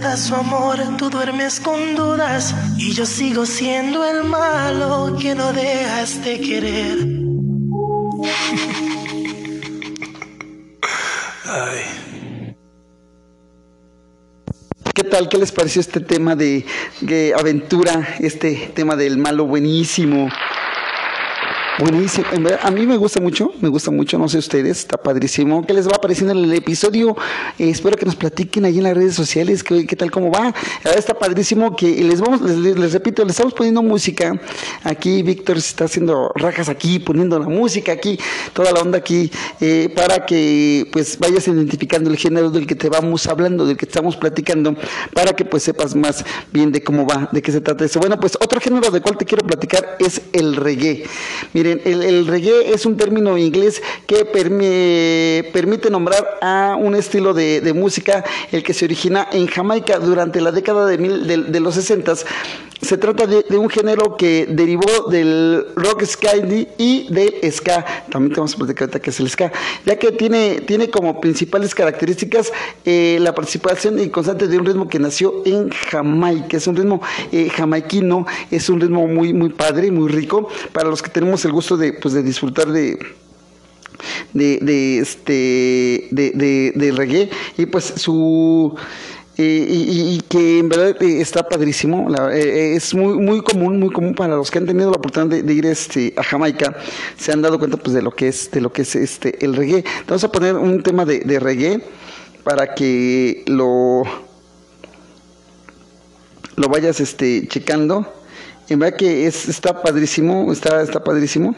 Te 0.00 0.04
da 0.04 0.16
su 0.16 0.34
amor, 0.34 0.78
tú 0.96 1.10
duermes 1.10 1.58
con 1.58 1.96
dudas 1.96 2.54
y 2.76 2.92
yo 2.92 3.04
sigo 3.04 3.44
siendo 3.46 4.04
el 4.04 4.22
malo 4.22 5.16
que 5.20 5.34
no 5.34 5.52
dejas 5.52 6.22
de 6.22 6.40
querer. 6.40 6.98
Ay. 11.44 11.80
¿Qué 14.94 15.02
tal? 15.02 15.28
¿Qué 15.28 15.38
les 15.38 15.50
pareció 15.50 15.80
este 15.80 16.00
tema 16.00 16.36
de, 16.36 16.64
de 17.00 17.34
aventura? 17.36 18.16
Este 18.20 18.70
tema 18.74 18.94
del 18.94 19.18
malo 19.18 19.46
buenísimo. 19.46 20.28
Buenísimo. 21.78 22.26
A 22.60 22.72
mí 22.72 22.86
me 22.86 22.96
gusta 22.96 23.20
mucho, 23.20 23.52
me 23.60 23.68
gusta 23.68 23.92
mucho, 23.92 24.18
no 24.18 24.28
sé 24.28 24.38
ustedes, 24.38 24.78
está 24.78 24.96
padrísimo. 24.96 25.64
¿Qué 25.64 25.72
les 25.72 25.86
va 25.86 25.92
apareciendo 25.94 26.32
en 26.32 26.42
el 26.42 26.52
episodio? 26.52 27.16
Eh, 27.56 27.70
espero 27.70 27.96
que 27.96 28.04
nos 28.04 28.16
platiquen 28.16 28.64
ahí 28.64 28.78
en 28.78 28.82
las 28.82 28.96
redes 28.96 29.14
sociales, 29.14 29.62
qué 29.62 29.84
tal, 29.96 30.10
cómo 30.10 30.32
va. 30.32 30.52
Está 30.96 31.14
padrísimo 31.14 31.76
que 31.76 32.02
les 32.02 32.20
vamos, 32.20 32.40
les, 32.40 32.92
repito, 32.92 33.22
les 33.22 33.30
estamos 33.30 33.54
poniendo 33.54 33.80
música. 33.84 34.40
Aquí 34.82 35.22
Víctor 35.22 35.56
está 35.56 35.84
haciendo 35.84 36.32
rajas 36.34 36.68
aquí, 36.68 36.98
poniendo 36.98 37.38
la 37.38 37.46
música 37.46 37.92
aquí, 37.92 38.18
toda 38.54 38.72
la 38.72 38.80
onda 38.80 38.98
aquí, 38.98 39.30
eh, 39.60 39.92
para 39.94 40.26
que 40.26 40.88
pues 40.90 41.16
vayas 41.20 41.46
identificando 41.46 42.10
el 42.10 42.16
género 42.16 42.50
del 42.50 42.66
que 42.66 42.74
te 42.74 42.88
vamos 42.88 43.28
hablando, 43.28 43.64
del 43.64 43.76
que 43.76 43.86
estamos 43.86 44.16
platicando, 44.16 44.74
para 45.14 45.32
que 45.36 45.44
pues 45.44 45.62
sepas 45.62 45.94
más 45.94 46.24
bien 46.52 46.72
de 46.72 46.82
cómo 46.82 47.06
va, 47.06 47.28
de 47.30 47.40
qué 47.40 47.52
se 47.52 47.60
trata 47.60 47.84
eso. 47.84 48.00
Bueno, 48.00 48.18
pues 48.18 48.36
otro 48.40 48.60
género 48.60 48.90
del 48.90 49.00
cual 49.00 49.16
te 49.16 49.24
quiero 49.24 49.46
platicar 49.46 49.96
es 50.00 50.22
el 50.32 50.56
reggae. 50.56 51.04
El, 51.72 52.26
reggae 52.26 52.72
es 52.72 52.86
un 52.86 52.96
término 52.96 53.36
inglés 53.38 53.82
que 54.06 54.30
permi- 54.30 55.50
permite 55.52 55.90
nombrar 55.90 56.38
a 56.40 56.76
un 56.78 56.94
estilo 56.94 57.34
de, 57.34 57.72
música, 57.74 58.24
el 58.52 58.62
que 58.62 58.74
se 58.74 58.84
origina 58.84 59.28
en 59.32 59.46
Jamaica 59.46 59.98
durante 59.98 60.40
la 60.40 60.52
década 60.52 60.86
de, 60.86 60.98
mil- 60.98 61.26
de- 61.26 61.60
los 61.60 61.74
60 61.74 62.14
se 62.80 62.96
trata 62.96 63.26
de, 63.26 63.44
un 63.58 63.68
género 63.68 64.16
que 64.16 64.46
derivó 64.48 65.08
del 65.10 65.66
rock 65.74 66.04
sky 66.04 66.68
y 66.78 67.12
del 67.12 67.34
ska. 67.52 67.84
También 68.08 68.32
te 68.34 68.40
vamos 68.40 68.54
a 68.54 68.58
platicar 68.58 68.88
qué 69.00 69.10
es 69.10 69.18
el 69.18 69.28
ska, 69.28 69.50
ya 69.84 69.98
que 69.98 70.12
tiene, 70.12 70.60
tiene 70.60 70.88
como 70.88 71.20
principales 71.20 71.74
características 71.74 72.52
eh, 72.84 73.18
la 73.20 73.34
participación 73.34 73.98
y 73.98 74.08
constante 74.10 74.46
de 74.46 74.58
un 74.58 74.64
ritmo 74.64 74.88
que 74.88 75.00
nació 75.00 75.42
en 75.44 75.70
Jamaica. 75.70 76.56
Es 76.56 76.68
un 76.68 76.76
ritmo 76.76 77.02
eh, 77.32 77.50
jamaiquino, 77.50 78.26
es 78.50 78.68
un 78.68 78.80
ritmo 78.80 79.08
muy, 79.08 79.32
muy 79.32 79.48
padre, 79.48 79.90
muy 79.90 80.08
rico, 80.08 80.48
para 80.72 80.88
los 80.88 81.02
que 81.02 81.10
tenemos 81.10 81.44
el 81.44 81.50
gusto 81.58 81.76
de, 81.76 81.92
pues, 81.92 82.14
de 82.14 82.22
disfrutar 82.22 82.68
de 82.78 82.98
de, 84.32 84.58
de 84.62 84.98
este 85.00 86.08
de, 86.10 86.72
de, 86.74 86.92
reggae. 86.92 87.30
Y 87.56 87.66
pues 87.66 87.84
su 87.96 88.74
eh, 89.36 89.66
y, 89.68 90.20
que 90.28 90.58
en 90.60 90.68
verdad 90.68 91.00
eh, 91.02 91.20
está 91.20 91.48
padrísimo 91.48 92.08
la- 92.08 92.30
eh, 92.36 92.74
es 92.76 92.94
muy 92.94 93.14
muy 93.18 93.40
común 93.42 93.78
muy 93.78 93.90
común 93.92 94.14
para 94.14 94.36
los 94.36 94.50
que 94.50 94.58
han 94.58 94.66
tenido 94.66 94.90
la 94.90 94.96
oportunidad 94.98 95.42
de, 95.44 95.52
ir 95.52 95.66
este 95.66 96.12
a 96.16 96.22
Jamaica 96.22 96.76
se 97.16 97.32
han 97.32 97.42
dado 97.42 97.58
cuenta 97.58 97.76
pues 97.76 97.94
de 97.94 98.02
lo 98.02 98.10
que 98.10 98.28
es 98.28 98.50
de 98.50 98.60
lo 98.60 98.70
que 98.72 98.82
es 98.82 98.94
este 98.96 99.44
el 99.44 99.54
reggae. 99.54 99.84
Vamos 100.06 100.24
a 100.24 100.30
poner 100.32 100.54
un 100.54 100.82
tema 100.82 101.04
de, 101.04 101.20
de 101.20 101.38
reggae 101.40 101.80
para 102.44 102.74
que 102.74 103.42
lo 103.46 104.02
lo 106.56 106.68
vayas 106.68 107.00
este 107.00 107.46
checando 107.48 108.12
en 108.68 108.78
verdad 108.78 108.98
que 108.98 109.26
es, 109.26 109.48
está 109.48 109.80
padrísimo, 109.80 110.52
está, 110.52 110.82
está 110.82 111.02
padrísimo. 111.02 111.54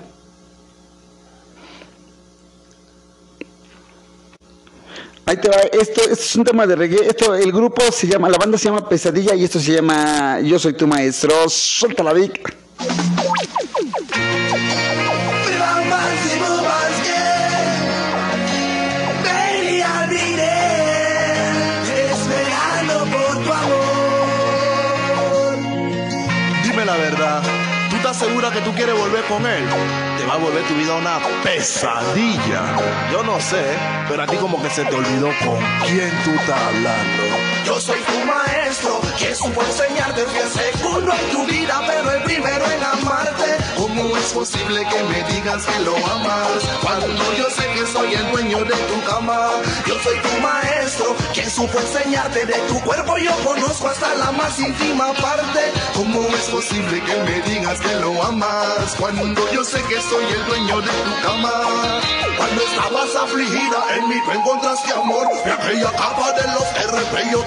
Ahí 5.26 5.36
te 5.36 5.48
va, 5.48 5.56
esto, 5.56 6.00
esto, 6.02 6.12
es 6.12 6.36
un 6.36 6.44
tema 6.44 6.66
de 6.66 6.76
reggae. 6.76 7.06
Esto, 7.06 7.34
el 7.34 7.52
grupo 7.52 7.82
se 7.92 8.06
llama, 8.06 8.28
la 8.28 8.38
banda 8.38 8.58
se 8.58 8.64
llama 8.64 8.88
Pesadilla 8.88 9.34
y 9.34 9.44
esto 9.44 9.58
se 9.60 9.72
llama 9.72 10.40
Yo 10.40 10.58
soy 10.58 10.72
tu 10.72 10.86
maestro. 10.86 11.48
Suelta 11.48 12.02
la 12.02 12.12
Vic. 12.12 12.56
Segura 28.20 28.50
que 28.50 28.60
tú 28.60 28.74
quieres 28.74 28.94
volver 28.94 29.24
con 29.24 29.46
él? 29.46 30.09
Te 30.20 30.26
va 30.26 30.34
a 30.34 30.36
volver 30.36 30.62
tu 30.64 30.74
vida 30.74 30.94
una 30.96 31.18
pesadilla. 31.42 32.76
Yo 33.10 33.22
no 33.22 33.40
sé, 33.40 33.64
pero 34.06 34.22
a 34.22 34.26
ti 34.26 34.36
como 34.36 34.60
que 34.60 34.68
se 34.68 34.84
te 34.84 34.94
olvidó 34.94 35.28
con 35.42 35.58
quién 35.86 36.12
tú 36.24 36.30
estás 36.32 36.60
hablando. 36.60 37.22
Yo 37.64 37.80
soy 37.80 38.00
tu 38.00 38.18
maestro, 38.26 39.00
que 39.18 39.34
supo 39.34 39.62
enseñarte 39.62 40.20
fui 40.24 40.38
el 40.40 40.50
segundo 40.50 41.12
en 41.14 41.30
tu 41.30 41.46
vida, 41.46 41.80
pero 41.86 42.10
el 42.12 42.22
primero 42.24 42.64
en 42.70 42.84
amarte. 42.84 43.56
¿Cómo 43.78 44.14
es 44.14 44.32
posible 44.34 44.86
que 44.90 45.02
me 45.04 45.22
digas 45.32 45.64
que 45.64 45.80
lo 45.80 45.96
amas 45.96 46.48
cuando 46.82 47.34
yo 47.38 47.48
sé 47.48 47.66
que 47.72 47.86
soy 47.86 48.12
el 48.12 48.30
dueño 48.30 48.58
de 48.58 48.76
tu 48.76 49.02
cama? 49.08 49.52
Yo 49.86 49.94
soy 50.00 50.18
tu 50.18 50.40
maestro, 50.42 51.16
que 51.32 51.48
supo 51.48 51.78
enseñarte 51.80 52.44
de 52.44 52.58
tu 52.68 52.78
cuerpo, 52.80 53.16
yo 53.16 53.32
conozco 53.42 53.88
hasta 53.88 54.14
la 54.16 54.32
más 54.32 54.58
íntima 54.58 55.14
parte. 55.14 55.60
¿Cómo 55.94 56.22
es 56.28 56.44
posible 56.50 57.02
que 57.04 57.16
me 57.22 57.40
digas 57.48 57.80
que 57.80 57.94
lo 57.96 58.22
amas 58.22 58.96
cuando 58.98 59.50
yo 59.52 59.64
sé 59.64 59.80
que 59.88 60.00
soy 60.00 60.09
el 60.18 60.46
dueño 60.46 60.80
de 60.80 60.90
tu 60.90 61.22
cama? 61.22 61.50
Cuando 62.36 62.62
estabas 62.62 63.16
afligida, 63.16 63.96
en 63.96 64.08
mí 64.08 64.16
tú 64.24 64.30
encontraste 64.32 64.92
amor, 64.92 65.28
y 65.46 65.50
aquella 65.50 65.92
capa 65.92 66.32
de 66.32 66.42
los 66.52 66.64
que 66.64 66.90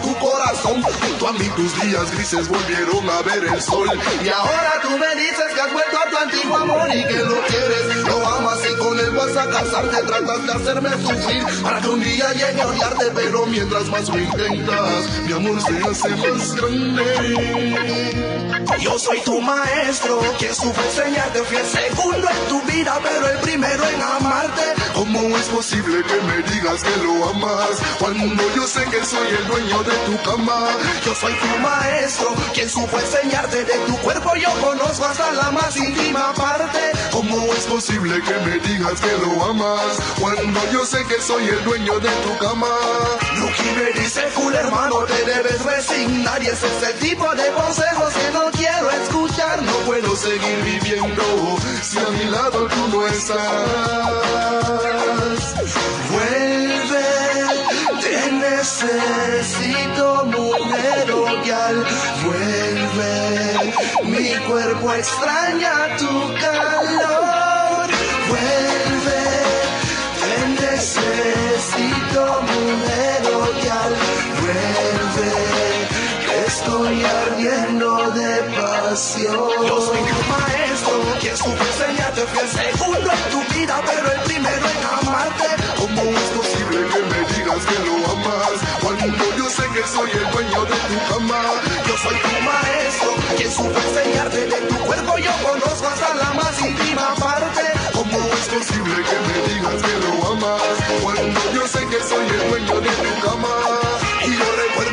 tu 0.02 0.16
corazón. 0.18 0.82
Junto 0.82 1.28
a 1.28 1.34
mí 1.34 1.50
tus 1.56 1.82
días 1.82 2.12
grises 2.12 2.48
volvieron 2.48 3.10
a 3.10 3.22
ver 3.24 3.44
el 3.44 3.62
sol. 3.62 3.90
Y 4.24 4.30
ahora 4.30 4.74
tú 4.82 4.90
me 4.98 5.16
dices 5.16 5.54
que 5.54 5.62
has 5.62 5.74
vuelto 5.74 5.98
a 5.98 6.10
tu 6.10 6.18
antiguo 6.18 6.58
amor 6.58 6.90
y 6.94 7.04
que 7.06 7.18
lo 7.18 7.42
quieres, 7.42 7.96
lo 8.08 8.28
amas 8.28 8.63
y 9.04 9.10
con 9.10 9.10
él 9.10 9.12
vas 9.12 9.38
a 9.38 9.50
casarte. 9.50 10.04
Tratas 10.04 10.46
de 10.46 10.54
hacerme 10.54 10.90
sufrir 11.02 11.44
para 11.62 11.80
que 11.82 11.90
un 11.90 12.04
día 12.04 12.34
llegue 12.34 12.62
a 12.62 12.68
odiarte, 12.68 13.06
pero 13.16 13.46
mientras 13.46 13.88
más 13.88 14.10
lo 14.10 14.20
intentas, 14.20 15.22
mi 15.26 15.34
amor 15.34 15.62
se 15.62 15.78
hace 15.78 16.10
más 16.10 16.56
grande. 16.56 18.34
Yo 18.80 18.98
soy 19.00 19.20
tu 19.22 19.40
maestro, 19.40 20.20
que 20.40 20.54
supo 20.54 20.82
enseñarte, 20.82 21.40
fui 21.44 21.58
el 21.58 21.66
segundo 21.66 22.28
en 22.30 22.48
tu 22.50 22.62
vida, 22.64 23.00
pero 23.02 23.30
el 23.30 23.38
primero 23.40 23.84
en 23.88 24.02
amarte. 24.02 24.62
¿Cómo 24.94 25.20
es 25.38 25.48
posible 25.48 26.04
que 26.04 26.22
me 26.22 26.38
digas 26.54 26.84
que 26.84 27.04
lo 27.04 27.30
amas 27.30 27.70
cuando 28.00 28.44
yo 28.56 28.68
sé 28.68 28.84
que 28.86 29.04
soy 29.06 29.28
el 29.28 29.48
dueño 29.48 29.84
de 29.84 29.96
tu 30.06 30.22
cama? 30.24 30.68
Yo 31.06 31.16
soy 31.16 31.34
tu 31.34 31.60
maestro, 31.60 32.36
quien 32.54 32.70
supo 32.70 33.00
enseñarte 33.00 33.64
de 33.64 33.74
tu 33.88 33.98
cuerpo, 33.98 34.36
yo 34.36 34.50
conozco 34.62 35.06
hasta 35.06 35.32
la 35.32 35.52
más 35.52 35.76
íntima 35.78 36.34
parte. 36.34 36.80
¿Cómo 37.12 37.54
es 37.54 37.66
posible 37.66 38.22
que 38.22 38.34
me 38.46 38.60
digas 38.60 38.93
que 39.00 39.18
lo 39.26 39.44
amas 39.46 39.98
cuando 40.20 40.60
yo 40.72 40.86
sé 40.86 41.04
que 41.06 41.20
soy 41.22 41.48
el 41.48 41.64
dueño 41.64 42.00
de 42.00 42.10
tu 42.10 42.38
cama? 42.38 42.68
Lucky 43.38 43.70
me 43.76 43.92
dice, 44.00 44.22
cool 44.36 44.54
hermano, 44.54 45.00
te 45.06 45.24
debes 45.26 45.64
resignar 45.64 46.44
y 46.44 46.48
es 46.48 46.64
el 46.64 47.00
tipo 47.00 47.34
de 47.36 47.52
consejos 47.54 48.14
que 48.14 48.32
no 48.32 48.52
quiero 48.52 48.92
escuchar. 48.92 49.64
No 49.64 49.74
puedo 49.86 50.16
seguir 50.16 50.64
viviendo 50.64 51.24
si 51.82 51.98
a 51.98 52.10
mi 52.10 52.26
lado 52.26 52.68
tú 52.68 52.88
no 52.90 53.08
estás. 53.08 53.40
Vuelve, 56.12 57.06
te 58.02 58.32
necesito, 58.32 60.26
mujer 60.26 61.12
odial. 61.12 61.86
Vuelve, 62.26 63.74
mi 64.04 64.36
cuerpo 64.46 64.94
extraña 64.94 65.98
tu 65.98 66.34
calor. 66.40 67.23
Necesito, 70.84 72.42
mujer 72.42 73.22
odial. 73.34 73.94
Vuelve, 74.42 75.32
estoy 76.46 77.06
ardiendo 77.06 78.12
de 78.12 78.32
pasión. 78.60 79.50
Yo 79.66 79.82
soy 79.82 80.00
tu 80.00 80.20
maestro, 80.34 80.94
quien 81.22 81.38
supo 81.38 81.64
enseñarte, 81.72 82.22
el 82.22 82.50
segundo 82.50 83.10
en 83.12 83.24
tu 83.32 83.54
vida, 83.54 83.82
pero 83.86 84.12
el 84.12 84.22
primero 84.22 84.66
en 84.76 85.08
amarte. 85.08 85.48
¿Cómo 85.78 86.02
es 86.02 86.30
posible 86.38 86.80
que 86.92 87.00
me 87.12 87.20
digas 87.34 87.66
que 87.66 87.80
lo 87.88 87.96
amas 88.12 88.58
cuando 88.82 89.38
yo 89.38 89.50
sé 89.50 89.64
que 89.74 89.88
soy 89.88 90.10
el 90.12 90.32
dueño 90.32 90.66
de 90.66 90.78
tu 90.90 91.14
cama? 91.14 91.44
Yo 91.88 91.98
soy 91.98 92.16
tu 92.16 92.36
maestro, 92.52 93.10
quien 93.38 93.52
supo 93.52 93.80
enseñarte 93.80 94.48
de 94.48 94.62
tu 94.68 94.76
cuerpo, 94.80 95.18
yo 95.18 95.32
conozco 95.48 95.88
hasta 95.88 96.14
la 96.16 96.34
más 96.34 96.62
íntima 96.62 97.16
parte. 97.16 97.73
¿Cómo 98.44 98.60
es 98.60 98.68
posible 98.68 98.96
que 99.04 99.20
me 99.20 99.54
digas 99.54 99.82
que 99.82 100.00
lo 100.00 100.32
amas 100.32 100.62
cuando 101.02 101.54
yo 101.54 101.66
sé 101.66 101.86
que 101.88 102.04
soy 102.04 102.28
el 102.28 102.50
dueño 102.50 102.82
de 102.82 102.90
tu 102.90 103.26
cama? 103.26 103.93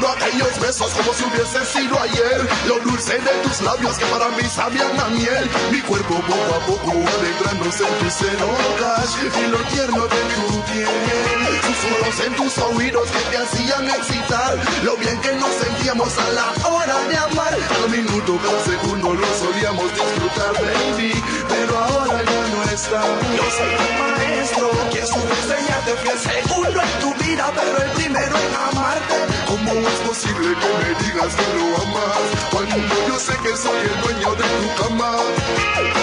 Recuerdo 0.00 0.24
aquellos 0.24 0.60
besos 0.60 0.92
como 0.92 1.12
si 1.12 1.24
hubiese 1.24 1.62
sido 1.66 2.00
ayer. 2.00 2.48
Lo 2.66 2.78
dulce 2.80 3.18
de 3.18 3.30
tus 3.42 3.60
labios 3.60 3.98
que 3.98 4.06
para 4.06 4.28
mí 4.30 4.42
sabían 4.48 4.98
a 4.98 5.08
miel. 5.08 5.50
Mi 5.70 5.80
cuerpo 5.82 6.14
poco 6.14 6.54
a 6.54 6.66
poco 6.66 6.90
adentrándose 6.90 7.84
en 7.86 7.94
tus 7.98 8.14
cerocas 8.14 9.18
y 9.20 9.46
lo 9.48 9.58
tierno 9.58 10.06
de 10.06 10.20
tu 10.32 10.72
piel. 10.72 11.50
Susurros 11.60 12.20
en 12.26 12.34
tus 12.34 12.58
oídos 12.58 13.10
que 13.10 13.18
te 13.30 13.36
hacían 13.36 13.90
excitar. 13.90 14.56
Lo 14.84 14.96
bien 14.96 15.20
que 15.20 15.34
nos 15.34 15.50
sentíamos 15.50 16.16
a 16.16 16.30
la 16.30 16.68
hora 16.68 16.98
de 17.08 17.16
amar. 17.18 17.58
Cada 17.68 17.86
minuto, 17.88 18.38
cada 18.42 18.64
segundo 18.64 19.12
lo 19.12 19.26
solíamos 19.34 19.92
disfrutar, 19.92 20.54
baby. 20.64 21.12
Pero 21.46 21.78
ahora 21.78 22.24
ya 22.24 22.48
no 22.48 22.62
está. 22.72 23.02
Yo 23.36 23.44
soy 23.52 23.76
tu 23.76 23.92
maestro, 24.00 24.70
que 24.90 25.04
supo 25.04 25.28
enseñarte, 25.28 25.92
fui 25.96 26.08
el 26.08 26.18
segundo 26.18 26.80
en 26.80 27.00
tu 27.00 27.14
vida, 27.22 27.52
pero 27.54 27.84
el 27.84 27.90
primero 27.90 28.36
en 28.38 28.78
amarte. 28.78 29.30
¿Cómo 29.46 29.89
es 29.92 30.00
posible 30.08 30.48
que 30.60 30.68
me 30.78 31.04
digas 31.04 31.34
que 31.34 31.56
lo 31.56 31.76
amas 31.82 32.18
cuando 32.50 32.76
yo 33.08 33.18
sé 33.18 33.36
que 33.42 33.56
soy 33.56 33.78
el 33.78 34.00
dueño 34.02 34.34
de 34.34 34.44
tu 34.44 34.82
cama? 34.82 35.99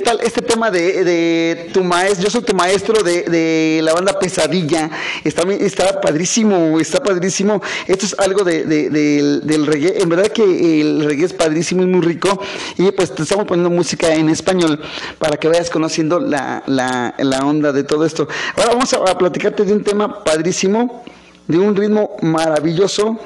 ¿Qué 0.00 0.06
tal 0.06 0.20
este 0.22 0.40
tema 0.40 0.70
de, 0.70 1.68
tu 1.74 1.84
maestro? 1.84 2.24
Yo 2.24 2.30
soy 2.30 2.40
tu 2.40 2.54
maestro 2.54 3.02
de, 3.02 3.80
la 3.82 3.92
banda 3.92 4.18
Pesadilla. 4.18 4.90
Está, 5.22 5.42
está 5.42 6.00
padrísimo, 6.00 6.80
está 6.80 7.02
padrísimo. 7.02 7.60
Esto 7.86 8.06
es 8.06 8.18
algo 8.18 8.42
de, 8.42 8.64
de, 8.64 8.88
del, 8.88 9.66
reggae. 9.66 10.00
En 10.00 10.08
verdad 10.08 10.28
que 10.28 10.80
el 10.80 11.04
reggae 11.04 11.26
es 11.26 11.34
padrísimo 11.34 11.82
y 11.82 11.86
muy 11.86 12.00
rico. 12.00 12.40
Y 12.78 12.90
pues 12.92 13.14
te 13.14 13.24
estamos 13.24 13.44
poniendo 13.44 13.68
música 13.68 14.14
en 14.14 14.30
español 14.30 14.80
para 15.18 15.36
que 15.36 15.48
vayas 15.48 15.68
conociendo 15.68 16.18
la, 16.18 16.62
la, 16.66 17.14
la 17.18 17.40
onda 17.40 17.70
de 17.70 17.84
todo 17.84 18.06
esto. 18.06 18.26
Ahora 18.56 18.70
vamos 18.70 18.94
a, 18.94 18.96
a 19.00 19.18
platicarte 19.18 19.66
de 19.66 19.74
un 19.74 19.84
tema 19.84 20.24
padrísimo, 20.24 21.04
de 21.46 21.58
un 21.58 21.76
ritmo 21.76 22.16
maravilloso 22.22 23.18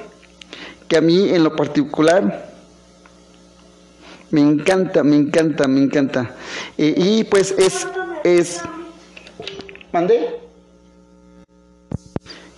que 0.89 0.97
a 0.97 1.01
mí 1.01 1.29
en 1.29 1.45
lo 1.45 1.55
particular 1.55 2.54
me 4.35 4.41
encanta, 4.41 5.05
me 5.05 5.15
encanta, 5.15 5.69
me 5.69 5.81
encanta. 5.81 6.35
Y 6.77 7.23
pues 7.23 7.55
es, 7.57 7.87
es, 8.25 8.61
mandé. 9.93 10.41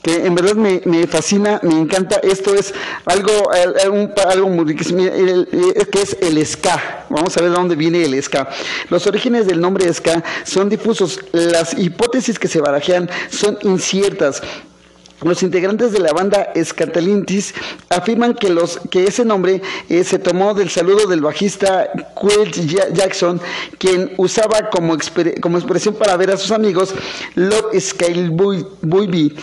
Que 0.00 0.24
en 0.24 0.34
verdad 0.34 0.54
me, 0.54 0.80
me, 0.86 1.06
fascina, 1.06 1.60
me 1.62 1.74
encanta. 1.74 2.16
Esto 2.22 2.54
es 2.54 2.72
algo, 3.04 3.50
algo 3.52 4.48
muy 4.48 4.74
que 4.74 6.00
es 6.00 6.16
el 6.22 6.46
ska. 6.46 7.04
Vamos 7.10 7.36
a 7.36 7.42
ver 7.42 7.50
de 7.50 7.56
dónde 7.56 7.76
viene 7.76 8.02
el 8.02 8.22
ska. 8.22 8.48
Los 8.88 9.06
orígenes 9.06 9.46
del 9.46 9.60
nombre 9.60 9.92
ska 9.92 10.24
son 10.44 10.70
difusos. 10.70 11.20
Las 11.32 11.78
hipótesis 11.78 12.38
que 12.38 12.48
se 12.48 12.62
barajean 12.62 13.10
son 13.28 13.58
inciertas. 13.60 14.42
Los 15.26 15.42
integrantes 15.42 15.90
de 15.90 15.98
la 15.98 16.12
banda 16.12 16.52
Scatalintis 16.62 17.52
afirman 17.88 18.34
que, 18.34 18.48
los, 18.48 18.78
que 18.90 19.04
ese 19.04 19.24
nombre 19.24 19.60
eh, 19.88 20.04
se 20.04 20.20
tomó 20.20 20.54
del 20.54 20.70
saludo 20.70 21.08
del 21.08 21.20
bajista 21.20 21.90
Quilt 22.20 22.54
Jackson, 22.94 23.40
quien 23.78 24.12
usaba 24.18 24.70
como, 24.70 24.96
como, 25.40 25.58
expresión 25.58 25.94
para 25.94 26.16
ver 26.16 26.30
a 26.30 26.36
sus 26.36 26.52
amigos 26.52 26.94
Love 27.34 27.78
Scale 27.80 28.28
Boy 28.30 29.34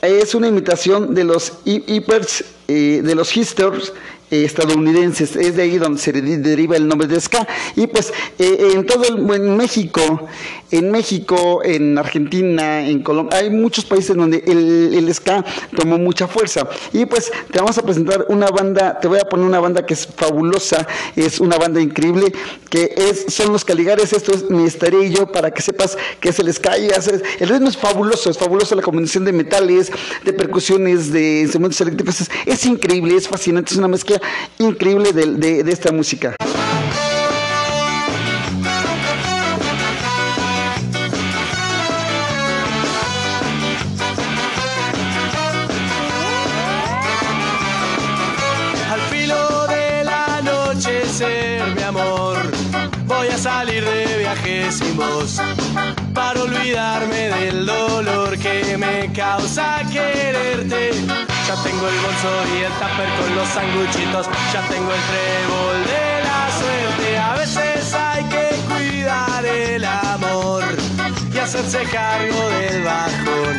Es 0.00 0.34
una 0.34 0.48
imitación 0.48 1.14
de 1.14 1.24
los 1.24 1.52
hippers, 1.64 2.44
eh, 2.68 3.02
de 3.04 3.14
los 3.14 3.30
hipsters 3.30 3.92
eh, 4.30 4.44
estadounidenses. 4.44 5.36
Es 5.36 5.56
de 5.56 5.62
ahí 5.62 5.78
donde 5.78 6.00
se 6.00 6.12
de- 6.12 6.38
deriva 6.38 6.76
el 6.76 6.88
nombre 6.88 7.06
de 7.06 7.20
ska. 7.20 7.46
Y 7.76 7.86
pues 7.86 8.12
eh, 8.38 8.72
en 8.74 8.86
todo 8.86 9.04
el, 9.04 9.30
en 9.34 9.56
México, 9.56 10.26
en 10.70 10.90
México, 10.90 11.62
en 11.64 11.96
Argentina, 11.98 12.86
en 12.86 13.02
Colombia, 13.02 13.38
hay 13.38 13.50
muchos 13.50 13.84
países 13.84 14.16
donde 14.16 14.42
el, 14.46 14.92
el 14.94 15.14
ska 15.14 15.44
tomó 15.76 15.98
mucha 15.98 16.26
fuerza. 16.26 16.68
Y 16.92 17.06
pues 17.06 17.30
te 17.52 17.58
vamos 17.58 17.78
a 17.78 17.82
presentar 17.82 18.26
una 18.28 18.48
banda, 18.48 18.98
te 19.00 19.08
voy 19.08 19.18
a 19.20 19.24
poner 19.28 19.46
una 19.46 19.60
banda 19.60 19.84
que 19.86 19.94
es 19.94 20.06
fabulosa, 20.06 20.86
es 21.14 21.40
una 21.40 21.56
banda 21.58 21.80
increíble, 21.80 22.32
que 22.70 22.92
es, 22.96 23.26
son 23.32 23.52
los 23.52 23.64
Caligares, 23.64 24.12
esto 24.12 24.32
es 24.32 24.48
mi 24.50 24.64
estaré 24.64 25.10
yo, 25.10 25.26
para 25.30 25.50
que 25.52 25.62
sepas 25.62 25.96
que 26.20 26.30
es 26.30 26.38
el 26.38 26.52
ska. 26.52 26.78
y 26.78 26.90
hace- 26.90 27.22
el 27.40 27.48
ritmo 27.48 27.68
es 27.68 27.76
fabuloso, 27.76 28.30
es 28.30 28.38
fabuloso 28.38 28.74
la 28.74 28.82
combinación 28.82 29.24
de 29.24 29.32
metales, 29.32 29.90
de 30.24 30.32
percusiones, 30.32 31.12
de 31.12 31.40
instrumentos 31.42 31.80
eléctricos, 31.80 32.20
es, 32.20 32.30
es 32.44 32.66
increíble, 32.66 33.16
es 33.16 33.28
fascinante, 33.28 33.72
es 33.72 33.78
una 33.78 33.88
mezcla 33.88 34.20
increíble 34.58 35.12
de, 35.12 35.26
de- 35.34 35.62
de 35.64 35.72
esta 35.72 35.92
música. 35.92 36.36
Olvidarme 56.46 57.28
del 57.28 57.66
dolor 57.66 58.38
que 58.38 58.76
me 58.76 59.12
causa 59.12 59.82
quererte. 59.92 60.92
Ya 61.46 61.54
tengo 61.62 61.88
el 61.88 61.98
bolso 62.04 62.30
y 62.54 62.62
el 62.62 62.72
tupper 62.80 63.08
con 63.18 63.36
los 63.36 63.48
sanguchitos, 63.48 64.26
ya 64.52 64.62
tengo 64.68 64.90
el 64.92 65.02
trébol 65.10 65.78
de 65.92 66.06
la 66.28 66.42
suerte. 66.58 67.18
A 67.18 67.34
veces 67.36 67.94
hay 67.94 68.24
que 68.24 68.48
cuidar 68.68 69.44
el 69.44 69.84
amor 69.84 70.64
y 71.32 71.38
hacerse 71.38 71.82
cargo 71.84 72.48
del 72.50 72.82
bajón 72.82 73.54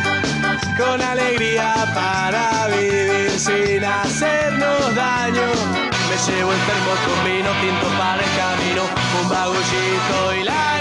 con 0.78 1.02
alegría 1.02 1.74
para 1.94 2.68
vivir 2.68 3.32
sin 3.38 3.84
hacernos 3.84 4.96
daño. 4.96 5.48
Me 6.10 6.18
llevo 6.26 6.52
el 6.52 6.62
termo 6.70 6.94
con 7.06 7.18
vino 7.26 7.50
tinto 7.62 7.88
para 7.98 8.22
el 8.22 8.32
camino, 8.42 8.84
un 9.22 9.30
bagullito 9.30 10.42
y 10.42 10.44
la 10.44 10.77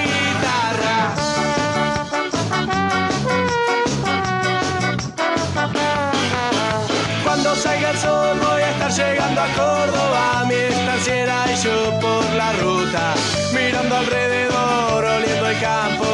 llegando 8.90 9.40
a 9.40 9.48
Córdoba, 9.48 10.44
mi 10.46 10.54
estanciera 10.54 11.44
y 11.52 11.56
yo 11.56 11.98
por 11.98 12.24
la 12.34 12.52
ruta, 12.52 13.14
mirando 13.52 13.96
alrededor, 13.96 15.04
oliendo 15.04 15.48
el 15.48 15.60
campo. 15.60 16.06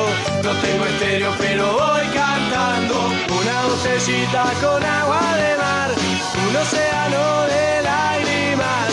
No 0.43 0.53
tengo 0.63 0.87
estéreo, 0.87 1.35
pero 1.39 1.73
voy 1.73 2.07
cantando 2.15 3.13
una 3.41 3.67
botellita 3.67 4.45
con 4.63 4.83
agua 4.83 5.37
de 5.37 5.57
mar, 5.59 5.91
un 6.49 6.57
océano 6.57 7.43
de 7.47 7.83
lágrimas. 7.83 8.93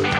Cuando 0.00 0.16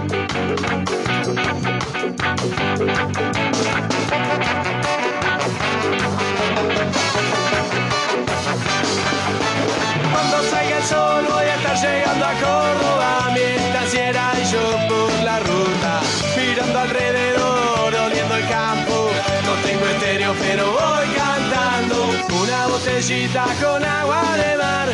salga 10.51 10.77
el 10.77 10.85
sol 10.85 11.25
voy 11.33 11.47
a 11.47 11.55
estar 11.55 11.77
llegando 11.77 12.27
a 12.27 12.33
Córdoba, 12.35 13.31
mi 13.33 13.41
estanciera 13.41 14.33
y 14.39 14.45
yo 14.53 14.61
por 14.87 15.13
la 15.25 15.39
ruta, 15.41 16.01
mirando 16.37 16.79
alrededor, 16.79 17.95
oliendo 17.95 18.35
el 18.35 18.49
campo. 18.49 19.11
No 19.47 19.55
tengo 19.67 19.87
estéreo, 19.87 20.35
pero 20.41 20.73
voy 20.73 21.09
cantando 21.17 22.11
una 22.43 22.67
botellita 22.67 23.47
con 23.63 23.83
agua 23.83 24.37
de 24.37 24.57
mar, 24.59 24.89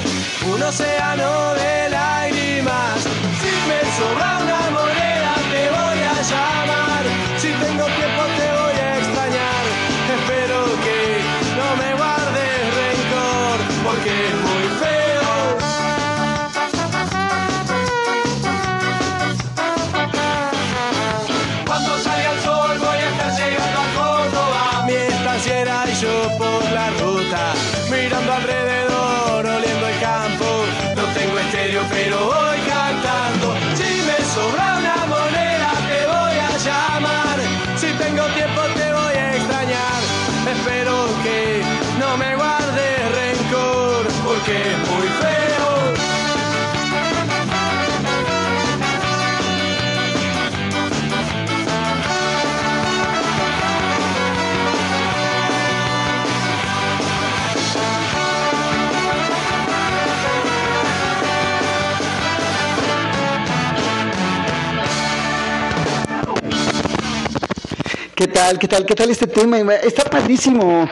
un 0.55 0.62
océano 0.62 1.55
de 1.55 1.91
lágrimas. 1.91 2.36
Es 44.49 44.78
muy 44.90 45.09
feo. 45.09 45.36
¿Qué 68.14 68.28
tal? 68.28 68.59
¿Qué 68.59 68.68
tal? 68.68 68.86
¿Qué 68.86 68.94
tal 68.94 69.11
este 69.11 69.26
tema? 69.26 69.59
Está 69.74 70.05
padrísimo. 70.05 70.88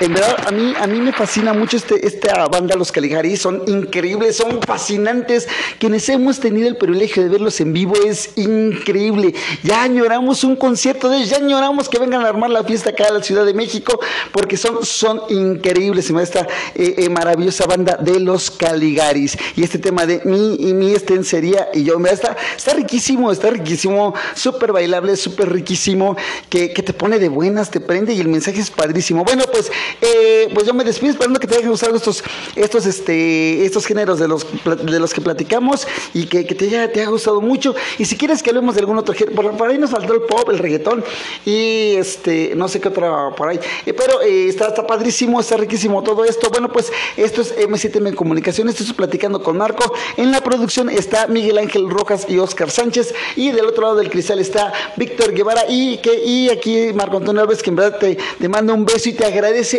En 0.00 0.14
verdad, 0.14 0.36
a 0.46 0.50
mí, 0.50 0.72
a 0.80 0.86
mí 0.86 0.98
me 1.00 1.12
fascina 1.12 1.52
mucho 1.52 1.76
este, 1.76 2.06
esta 2.06 2.46
banda, 2.48 2.74
Los 2.74 2.90
Caligaris. 2.90 3.42
Son 3.42 3.62
increíbles, 3.66 4.36
son 4.36 4.60
fascinantes. 4.62 5.46
Quienes 5.78 6.08
hemos 6.08 6.40
tenido 6.40 6.68
el 6.68 6.76
privilegio 6.78 7.22
de 7.22 7.28
verlos 7.28 7.60
en 7.60 7.74
vivo 7.74 7.94
es 8.06 8.30
increíble. 8.36 9.34
Ya 9.62 9.82
añoramos 9.82 10.42
un 10.42 10.56
concierto 10.56 11.10
de 11.10 11.18
ellos, 11.18 11.28
ya 11.30 11.36
añoramos 11.36 11.90
que 11.90 11.98
vengan 11.98 12.24
a 12.24 12.28
armar 12.28 12.48
la 12.48 12.64
fiesta 12.64 12.90
acá 12.90 13.08
a 13.08 13.12
la 13.12 13.22
Ciudad 13.22 13.44
de 13.44 13.52
México, 13.52 14.00
porque 14.32 14.56
son, 14.56 14.84
son 14.86 15.20
increíbles. 15.28 16.08
Esta 16.10 16.48
eh, 16.74 16.94
eh, 16.96 17.08
maravillosa 17.10 17.66
banda 17.66 17.96
de 18.00 18.20
Los 18.20 18.50
Caligaris. 18.50 19.36
Y 19.54 19.62
este 19.62 19.78
tema 19.78 20.06
de 20.06 20.22
mi 20.24 20.54
y 20.54 20.72
mi 20.72 20.92
estencería 20.94 21.68
y 21.74 21.84
yo, 21.84 21.98
me 21.98 22.08
da- 22.08 22.14
está, 22.14 22.36
está 22.56 22.72
riquísimo, 22.74 23.30
está 23.30 23.50
riquísimo, 23.50 24.14
súper 24.34 24.72
bailable, 24.72 25.14
súper 25.16 25.52
riquísimo, 25.52 26.16
que, 26.48 26.72
que 26.72 26.82
te 26.82 26.92
pone 26.94 27.18
de 27.18 27.28
buenas, 27.28 27.70
te 27.70 27.80
prende 27.80 28.14
y 28.14 28.20
el 28.20 28.28
mensaje 28.28 28.60
es 28.60 28.70
padrísimo. 28.70 29.24
Bueno, 29.24 29.44
pues, 29.52 29.70
eh, 30.00 30.48
pues 30.54 30.66
yo 30.66 30.74
me 30.74 30.84
despido 30.84 31.12
esperando 31.12 31.38
que 31.38 31.46
te 31.46 31.56
hayan 31.56 31.70
gustado 31.70 31.96
estos, 31.96 32.22
estos, 32.56 32.86
este, 32.86 33.64
estos 33.64 33.86
géneros 33.86 34.18
de 34.18 34.28
los, 34.28 34.46
de 34.64 35.00
los 35.00 35.14
que 35.14 35.20
platicamos 35.20 35.86
y 36.14 36.26
que, 36.26 36.44
te, 36.44 36.66
haya, 36.66 36.92
te 36.92 37.00
haya 37.00 37.10
gustado 37.10 37.40
mucho. 37.40 37.74
Y 37.98 38.04
si 38.04 38.16
quieres 38.16 38.42
que 38.42 38.50
hablemos 38.50 38.74
de 38.74 38.80
algún 38.80 38.98
otro 38.98 39.14
género, 39.14 39.56
por, 39.56 39.68
ahí 39.68 39.78
nos 39.78 39.90
faltó 39.90 40.14
el 40.14 40.22
pop, 40.22 40.48
el 40.50 40.58
reggaetón 40.58 41.04
y 41.44 41.94
este, 41.96 42.54
no 42.56 42.68
sé 42.68 42.80
qué 42.80 42.88
otra 42.88 43.30
por 43.30 43.48
ahí. 43.48 43.60
Eh, 43.86 43.92
pero 43.92 44.20
eh, 44.22 44.48
está, 44.48 44.74
padrísimo, 44.86 45.40
está 45.40 45.56
riquísimo 45.56 46.02
todo 46.02 46.24
esto. 46.24 46.48
Bueno, 46.50 46.70
pues 46.70 46.92
esto 47.16 47.40
es 47.40 47.56
M7M 47.56 48.14
Comunicaciones, 48.14 48.80
estoy 48.80 48.94
platicando 48.94 49.42
con 49.42 49.56
Marco. 49.56 49.92
En 50.16 50.30
la 50.30 50.40
producción 50.40 50.90
está 50.90 51.26
Miguel 51.26 51.58
Ángel 51.58 51.88
Rojas 51.88 52.26
y 52.28 52.38
Oscar 52.38 52.70
Sánchez. 52.70 53.14
Y 53.36 53.52
del 53.52 53.66
otro 53.66 53.82
lado 53.82 53.96
del 53.96 54.10
cristal 54.10 54.38
está 54.38 54.72
Víctor 54.96 55.32
Guevara 55.32 55.64
y, 55.68 55.98
que, 55.98 56.22
y 56.24 56.50
aquí 56.50 56.92
Marco 56.94 57.16
Antonio 57.16 57.42
Alves, 57.42 57.62
que 57.62 57.70
en 57.70 57.76
verdad 57.76 57.98
te, 57.98 58.18
te 58.38 58.48
manda 58.48 58.72
un 58.74 58.84
beso 58.84 59.08
y 59.08 59.12
te 59.12 59.24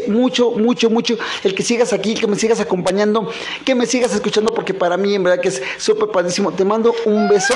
mucho, 0.08 0.52
mucho, 0.52 0.90
mucho 0.90 1.18
el 1.44 1.56
que 1.56 1.64
sigas 1.64 1.94
aquí, 1.94 2.14
que 2.14 2.28
me 2.28 2.36
sigas 2.36 2.60
acompañando, 2.60 3.30
que 3.66 3.76
me 3.76 3.86
sigas 3.86 4.14
escuchando, 4.14 4.54
porque 4.54 4.74
para 4.74 4.98
mí 4.98 5.16
en 5.16 5.24
verdad 5.24 5.42
que 5.42 5.50
es 5.50 5.62
súper 5.78 6.10
padrísimo. 6.10 6.52
Te 6.52 6.66
mando 6.66 6.94
un 7.06 7.30
beso 7.30 7.54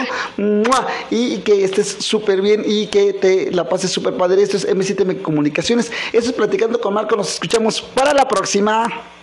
y 1.10 1.38
que 1.40 1.64
estés 1.64 1.98
súper 2.00 2.42
bien 2.42 2.64
y 2.66 2.88
que 2.88 3.14
te 3.14 3.52
la 3.52 3.68
pases 3.68 3.92
súper 3.92 4.16
padre. 4.16 4.42
Esto 4.42 4.58
es 4.58 4.68
M7M 4.68 5.22
Comunicaciones. 5.22 5.92
Esto 6.12 6.30
es 6.30 6.36
Platicando 6.36 6.80
con 6.80 6.94
Marco. 6.94 7.16
Nos 7.16 7.34
escuchamos 7.34 7.82
para 7.82 8.14
la 8.14 8.28
próxima. 8.28 9.15